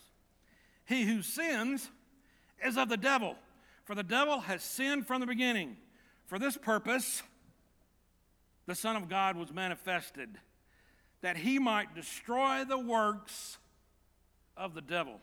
He 0.85 1.03
who 1.03 1.21
sins 1.21 1.89
is 2.65 2.77
of 2.77 2.89
the 2.89 2.97
devil, 2.97 3.35
for 3.85 3.95
the 3.95 4.03
devil 4.03 4.41
has 4.41 4.63
sinned 4.63 5.05
from 5.05 5.21
the 5.21 5.27
beginning. 5.27 5.77
For 6.25 6.39
this 6.39 6.57
purpose, 6.57 7.21
the 8.65 8.75
Son 8.75 8.95
of 8.95 9.09
God 9.09 9.37
was 9.37 9.53
manifested, 9.53 10.37
that 11.21 11.37
he 11.37 11.59
might 11.59 11.95
destroy 11.95 12.63
the 12.65 12.79
works 12.79 13.57
of 14.57 14.73
the 14.73 14.81
devil. 14.81 15.19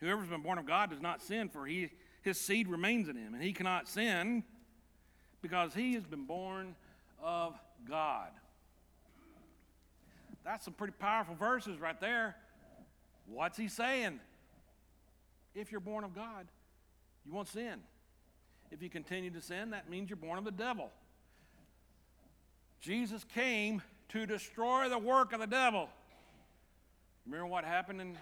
Whoever's 0.00 0.28
been 0.28 0.42
born 0.42 0.58
of 0.58 0.66
God 0.66 0.90
does 0.90 1.00
not 1.00 1.22
sin, 1.22 1.48
for 1.48 1.66
he, 1.66 1.90
his 2.22 2.38
seed 2.38 2.68
remains 2.68 3.08
in 3.08 3.16
him, 3.16 3.34
and 3.34 3.42
he 3.42 3.52
cannot 3.52 3.88
sin 3.88 4.44
because 5.42 5.74
he 5.74 5.94
has 5.94 6.04
been 6.04 6.24
born 6.24 6.74
of 7.22 7.54
God. 7.88 8.28
That's 10.44 10.64
some 10.64 10.74
pretty 10.74 10.94
powerful 10.98 11.34
verses 11.34 11.78
right 11.78 12.00
there. 12.00 12.36
What's 13.26 13.56
he 13.56 13.68
saying? 13.68 14.20
If 15.54 15.70
you're 15.70 15.80
born 15.80 16.04
of 16.04 16.14
God, 16.14 16.46
you 17.24 17.32
won't 17.32 17.48
sin. 17.48 17.80
If 18.70 18.82
you 18.82 18.88
continue 18.88 19.30
to 19.30 19.42
sin, 19.42 19.70
that 19.70 19.90
means 19.90 20.08
you're 20.08 20.16
born 20.16 20.38
of 20.38 20.44
the 20.44 20.50
devil. 20.50 20.90
Jesus 22.80 23.24
came 23.34 23.82
to 24.10 24.26
destroy 24.26 24.88
the 24.88 24.98
work 24.98 25.32
of 25.32 25.40
the 25.40 25.46
devil. 25.46 25.88
Remember 27.26 27.46
what 27.46 27.64
happened 27.64 28.00
in 28.00 28.16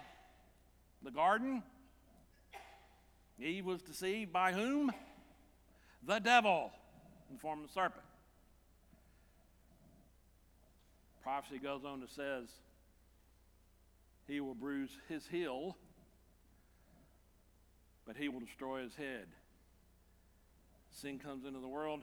the 1.03 1.11
garden? 1.11 1.63
Eve 3.41 3.65
was 3.65 3.83
deceived 3.83 4.33
by 4.33 4.53
whom? 4.53 4.91
The 6.05 6.19
devil 6.19 6.73
in 7.29 7.37
the 7.37 7.41
form 7.41 7.61
of 7.61 7.71
a 7.71 7.73
serpent. 7.73 8.05
Prophecy 11.23 11.59
goes 11.59 11.85
on 11.85 12.01
to 12.01 12.09
says, 12.09 12.49
he 14.27 14.41
will 14.41 14.55
bruise 14.55 14.91
his 15.09 15.27
heel, 15.27 15.77
but 18.07 18.17
he 18.17 18.29
will 18.29 18.41
destroy 18.41 18.83
his 18.83 18.95
head. 18.95 19.27
Sin 20.91 21.19
comes 21.19 21.45
into 21.45 21.61
the 21.61 21.69
world 21.69 22.03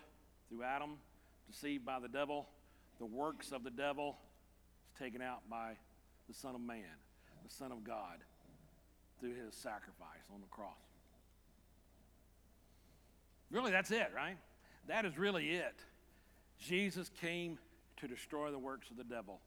through 0.50 0.64
Adam, 0.64 0.98
deceived 1.50 1.86
by 1.86 2.00
the 2.00 2.08
devil. 2.08 2.48
The 3.00 3.06
works 3.06 3.52
of 3.52 3.64
the 3.64 3.70
devil 3.70 4.18
is 4.88 5.00
taken 5.00 5.22
out 5.22 5.42
by 5.50 5.74
the 6.28 6.34
Son 6.34 6.56
of 6.56 6.62
Man, 6.62 6.84
the 7.44 7.54
Son 7.54 7.72
of 7.72 7.84
God, 7.84 8.24
through 9.20 9.36
his 9.36 9.54
sacrifice 9.54 10.26
on 10.34 10.42
the 10.42 10.48
cross. 10.48 10.72
Really, 13.52 13.72
that's 13.72 13.92
it, 13.92 14.12
right? 14.16 14.38
That 14.88 15.06
is 15.06 15.18
really 15.18 15.50
it. 15.50 15.76
Jesus 16.60 17.10
came 17.22 17.58
to 17.98 18.08
destroy 18.08 18.52
the 18.52 18.60
works 18.60 18.90
of 18.90 18.98
the 18.98 19.04
devil, 19.04 19.40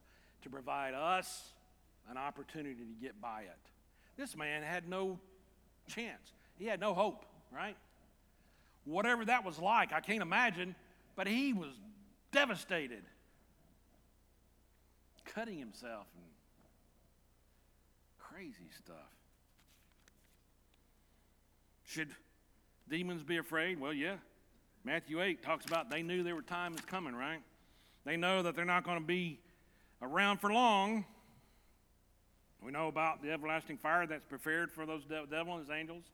to 0.42 0.50
provide 0.50 0.94
us 0.94 1.52
an 2.10 2.16
opportunity 2.16 2.74
to 2.74 3.00
get 3.00 3.20
by 3.20 3.42
it. 3.42 3.58
This 4.16 4.36
man 4.36 4.62
had 4.62 4.88
no 4.88 5.18
chance, 5.86 6.32
he 6.58 6.66
had 6.66 6.80
no 6.80 6.94
hope, 6.94 7.24
right? 7.54 7.76
Whatever 8.84 9.24
that 9.26 9.44
was 9.44 9.58
like, 9.58 9.92
I 9.92 10.00
can't 10.00 10.22
imagine, 10.22 10.74
but 11.14 11.26
he 11.26 11.52
was 11.52 11.70
devastated, 12.32 13.02
cutting 15.24 15.58
himself 15.58 16.06
and 16.16 16.24
crazy 18.18 18.70
stuff. 18.76 18.96
Should 21.84 22.10
demons 22.88 23.22
be 23.22 23.38
afraid? 23.38 23.80
Well, 23.80 23.92
yeah. 23.92 24.16
Matthew 24.84 25.20
8 25.20 25.42
talks 25.42 25.64
about 25.66 25.90
they 25.90 26.02
knew 26.02 26.22
there 26.22 26.34
were 26.34 26.42
times 26.42 26.80
coming, 26.82 27.14
right? 27.14 27.40
They 28.04 28.16
know 28.16 28.42
that 28.42 28.56
they're 28.56 28.64
not 28.64 28.84
going 28.84 28.98
to 28.98 29.04
be 29.04 29.40
around 30.00 30.38
for 30.38 30.52
long. 30.52 31.04
We 32.62 32.72
know 32.72 32.88
about 32.88 33.22
the 33.22 33.30
everlasting 33.30 33.78
fire 33.78 34.06
that's 34.06 34.24
prepared 34.24 34.72
for 34.72 34.86
those 34.86 35.04
de- 35.04 35.26
devil 35.30 35.54
and 35.54 35.66
his 35.66 35.70
angels. 35.70 36.04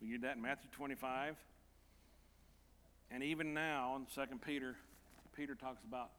We 0.00 0.12
read 0.12 0.22
that 0.22 0.36
in 0.36 0.42
Matthew 0.42 0.70
25. 0.72 1.36
And 3.10 3.22
even 3.22 3.52
now 3.52 3.96
in 3.96 4.06
2 4.14 4.36
Peter, 4.46 4.76
Peter 5.36 5.54
talks 5.54 5.82
about 5.84 6.10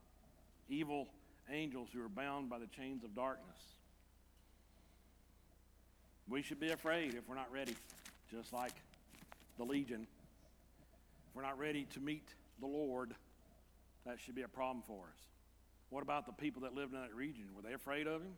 evil 0.69 1.07
angels 1.49 1.89
who 1.93 2.03
are 2.03 2.09
bound 2.09 2.49
by 2.49 2.59
the 2.59 2.67
chains 2.67 3.03
of 3.03 3.15
darkness. 3.15 3.57
We 6.29 6.41
should 6.41 6.59
be 6.59 6.71
afraid 6.71 7.15
if 7.15 7.27
we're 7.27 7.35
not 7.35 7.51
ready, 7.51 7.75
just 8.31 8.53
like 8.53 8.73
the 9.57 9.63
legion. 9.63 10.07
If 11.31 11.35
we're 11.37 11.43
not 11.43 11.57
ready 11.57 11.85
to 11.93 12.01
meet 12.01 12.27
the 12.59 12.67
Lord, 12.67 13.15
that 14.05 14.19
should 14.19 14.35
be 14.35 14.41
a 14.41 14.49
problem 14.49 14.83
for 14.85 15.05
us. 15.13 15.19
What 15.89 16.03
about 16.03 16.25
the 16.25 16.33
people 16.33 16.63
that 16.63 16.73
lived 16.73 16.93
in 16.93 16.99
that 16.99 17.15
region? 17.15 17.45
Were 17.55 17.61
they 17.61 17.73
afraid 17.73 18.05
of 18.05 18.21
him? 18.21 18.33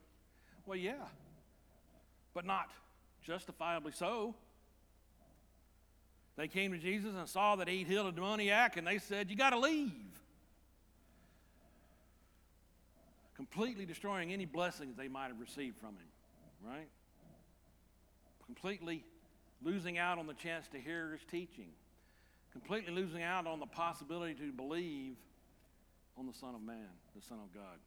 Well, 0.68 0.78
yeah, 0.78 1.08
but 2.36 2.46
not 2.46 2.70
justifiably 3.24 3.94
so. 3.94 4.36
They 6.38 6.48
came 6.48 6.72
to 6.72 6.78
Jesus 6.78 7.16
and 7.18 7.28
saw 7.28 7.56
that 7.56 7.68
he'd 7.68 7.88
healed 7.88 8.08
a 8.08 8.12
demoniac, 8.12 8.78
and 8.78 8.86
they 8.86 9.00
said, 9.00 9.32
You 9.32 9.36
got 9.36 9.52
to 9.52 9.60
leave. 9.60 9.92
Completely 13.36 13.88
destroying 13.88 14.32
any 14.32 14.46
blessings 14.46 14.96
they 14.96 15.08
might 15.08 15.30
have 15.30 15.40
received 15.40 15.78
from 15.80 15.96
him, 15.96 16.08
right? 16.64 16.90
Completely 18.46 19.04
losing 19.64 19.98
out 19.98 20.20
on 20.20 20.28
the 20.28 20.36
chance 20.36 20.68
to 20.68 20.80
hear 20.80 21.14
his 21.14 21.22
teaching 21.32 21.70
completely 22.54 22.94
losing 22.94 23.24
out 23.24 23.48
on 23.48 23.60
the 23.60 23.66
possibility 23.66 24.36
to 24.36 24.52
believe 24.54 25.16
on 26.18 26.28
the 26.28 26.34
Son 26.34 26.56
of 26.56 26.62
Man, 26.62 26.88
the 27.16 27.22
Son 27.22 27.40
of 27.44 27.54
God. 27.54 27.80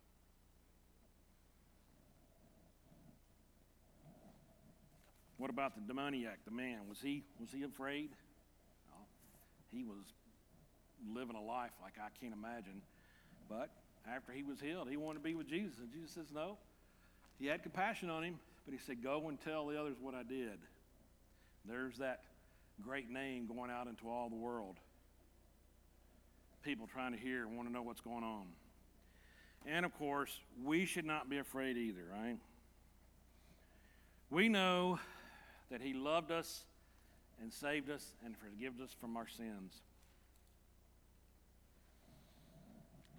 What 5.39 5.51
about 5.51 5.75
the 5.75 5.83
demoniac, 5.83 6.45
the 6.45 6.51
man? 6.51 6.81
Was 6.89 6.99
he, 7.01 7.23
was 7.39 7.51
he 7.53 7.62
afraid? 7.62 8.11
No. 8.91 8.97
He 9.71 9.85
was 9.85 10.05
living 11.14 11.37
a 11.37 11.43
life 11.43 11.73
like 11.83 11.95
I 12.01 12.09
can't 12.21 12.33
imagine. 12.33 12.83
But 13.49 13.71
after 14.11 14.33
he 14.33 14.43
was 14.43 14.61
healed, 14.61 14.89
he 14.91 14.97
wanted 14.97 15.19
to 15.19 15.25
be 15.25 15.35
with 15.35 15.47
Jesus. 15.47 15.79
And 15.79 15.93
Jesus 15.93 16.11
says, 16.11 16.27
No. 16.35 16.57
He 17.39 17.47
had 17.47 17.62
compassion 17.62 18.09
on 18.09 18.25
him, 18.25 18.39
but 18.64 18.73
he 18.73 18.81
said, 18.81 19.03
Go 19.03 19.29
and 19.29 19.39
tell 19.41 19.67
the 19.67 19.79
others 19.79 19.97
what 20.01 20.14
I 20.14 20.23
did. 20.23 20.59
There's 21.69 21.99
that 21.99 22.23
great 22.83 23.11
name 23.11 23.47
going 23.47 23.70
out 23.70 23.87
into 23.87 24.09
all 24.09 24.29
the 24.29 24.37
world. 24.37 24.77
People 26.62 26.87
trying 26.87 27.12
to 27.12 27.18
hear 27.18 27.47
want 27.47 27.68
to 27.68 27.72
know 27.72 27.83
what's 27.83 28.01
going 28.01 28.24
on. 28.24 28.47
And 29.66 29.85
of 29.85 29.97
course, 29.99 30.39
we 30.64 30.85
should 30.85 31.05
not 31.05 31.29
be 31.29 31.39
afraid 31.39 31.77
either, 31.77 32.03
right? 32.12 32.37
We 34.31 34.49
know 34.49 34.99
that 35.70 35.81
He 35.81 35.93
loved 35.93 36.31
us 36.31 36.64
and 37.41 37.53
saved 37.53 37.91
us 37.91 38.12
and 38.24 38.37
forgives 38.37 38.81
us 38.81 38.95
from 39.01 39.16
our 39.16 39.29
sins. 39.29 39.74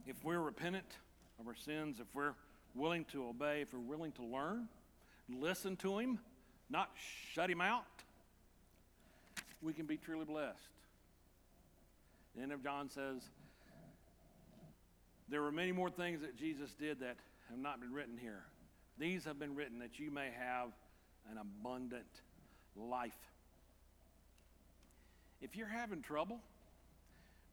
If 0.05 0.24
we're 0.24 0.39
repentant 0.39 0.97
of 1.39 1.47
our 1.47 1.55
sins, 1.55 1.99
if 1.99 2.08
we're 2.14 2.34
willing 2.76 3.05
to 3.12 3.28
obey, 3.28 3.62
if 3.62 3.74
we're 3.74 3.80
willing 3.80 4.14
to 4.14 4.24
learn, 4.24 4.70
listen 5.30 5.76
to 5.78 5.99
Him, 5.99 6.20
not 6.70 6.91
shut 7.34 7.49
Him 7.49 7.62
out, 7.62 7.86
we 9.62 9.74
can 9.74 9.86
be 9.86 9.97
truly 9.97 10.26
blessed. 10.26 10.58
The 12.36 12.43
end 12.43 12.51
of 12.51 12.64
John 12.64 12.89
says, 12.89 13.22
There 15.30 15.41
were 15.41 15.51
many 15.51 15.72
more 15.72 15.89
things 15.89 16.22
that 16.22 16.38
Jesus 16.38 16.74
did 16.80 16.99
that 16.99 17.18
have 17.49 17.60
not 17.60 17.80
been 17.80 17.93
written 17.93 18.18
here. 18.18 18.43
These 18.99 19.26
have 19.26 19.39
been 19.39 19.55
written 19.55 19.80
that 19.80 19.99
you 19.99 20.12
may 20.12 20.30
have 20.38 20.70
an 21.32 21.38
abundant 21.38 22.05
life. 22.76 23.12
If 25.41 25.55
you're 25.55 25.68
having 25.68 26.01
trouble, 26.01 26.39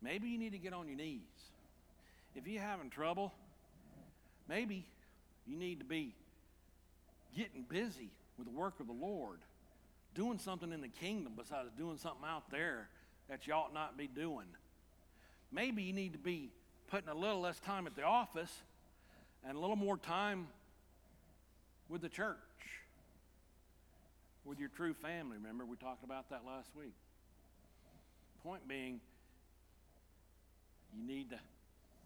maybe 0.02 0.28
you 0.28 0.38
need 0.38 0.52
to 0.52 0.58
get 0.58 0.72
on 0.72 0.88
your 0.88 0.96
knees. 0.96 1.20
If 2.34 2.46
you're 2.46 2.62
having 2.62 2.90
trouble, 2.90 3.32
maybe 4.48 4.86
you 5.46 5.56
need 5.56 5.78
to 5.80 5.84
be 5.84 6.14
getting 7.36 7.62
busy 7.62 8.10
with 8.38 8.46
the 8.46 8.52
work 8.52 8.80
of 8.80 8.86
the 8.86 8.92
Lord 8.92 9.40
doing 10.14 10.38
something 10.38 10.72
in 10.72 10.80
the 10.80 10.88
kingdom 10.88 11.32
besides 11.36 11.70
doing 11.76 11.98
something 11.98 12.24
out 12.26 12.50
there 12.50 12.88
that 13.28 13.46
you 13.46 13.52
ought 13.52 13.74
not 13.74 13.96
be 13.96 14.06
doing. 14.06 14.46
Maybe 15.52 15.82
you 15.82 15.92
need 15.92 16.12
to 16.12 16.18
be 16.18 16.50
putting 16.90 17.08
a 17.08 17.14
little 17.14 17.40
less 17.40 17.58
time 17.60 17.86
at 17.86 17.96
the 17.96 18.02
office 18.02 18.52
and 19.46 19.56
a 19.56 19.60
little 19.60 19.76
more 19.76 19.96
time 19.96 20.46
with 21.88 22.02
the 22.02 22.08
church. 22.08 22.36
with 24.44 24.60
your 24.60 24.68
true 24.68 24.94
family. 24.94 25.36
Remember, 25.38 25.64
we 25.64 25.76
talked 25.76 26.04
about 26.04 26.28
that 26.30 26.42
last 26.46 26.68
week. 26.78 26.92
Point 28.42 28.66
being, 28.68 29.00
you 30.94 31.06
need 31.06 31.30
to 31.30 31.36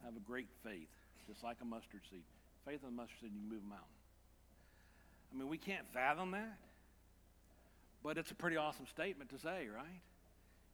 have 0.04 0.16
a 0.16 0.20
great 0.20 0.46
faith, 0.64 0.88
just 1.28 1.42
like 1.42 1.56
a 1.60 1.64
mustard 1.64 2.00
seed. 2.10 2.22
Faith 2.64 2.80
in 2.82 2.88
a 2.90 2.92
mustard 2.92 3.18
seed, 3.20 3.30
you 3.34 3.40
can 3.40 3.48
move 3.48 3.64
a 3.66 3.68
mountain. 3.68 3.86
I 5.32 5.38
mean, 5.38 5.48
we 5.48 5.58
can't 5.58 5.84
fathom 5.92 6.30
that, 6.30 6.58
but 8.02 8.18
it's 8.18 8.30
a 8.30 8.34
pretty 8.34 8.56
awesome 8.56 8.86
statement 8.86 9.30
to 9.30 9.38
say, 9.38 9.68
right? 9.74 10.00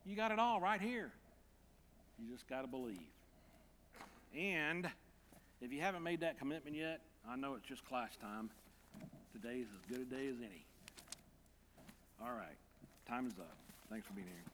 You 0.04 0.16
got 0.16 0.30
it 0.30 0.38
all 0.38 0.60
right 0.60 0.80
here. 0.80 1.12
You 2.18 2.32
just 2.32 2.48
got 2.48 2.62
to 2.62 2.68
believe. 2.68 2.98
And 4.36 4.88
if 5.60 5.72
you 5.72 5.80
haven't 5.80 6.02
made 6.02 6.20
that 6.20 6.38
commitment 6.38 6.76
yet, 6.76 7.00
I 7.28 7.36
know 7.36 7.54
it's 7.54 7.66
just 7.66 7.84
class 7.84 8.10
time. 8.20 8.50
Today's 9.32 9.66
as 9.74 9.96
good 9.96 10.06
a 10.06 10.14
day 10.14 10.28
as 10.28 10.36
any. 10.38 10.64
All 12.22 12.34
right, 12.34 12.56
time 13.08 13.26
is 13.26 13.32
up. 13.38 13.56
Thanks 13.90 14.06
for 14.06 14.12
being 14.12 14.26
here. 14.26 14.53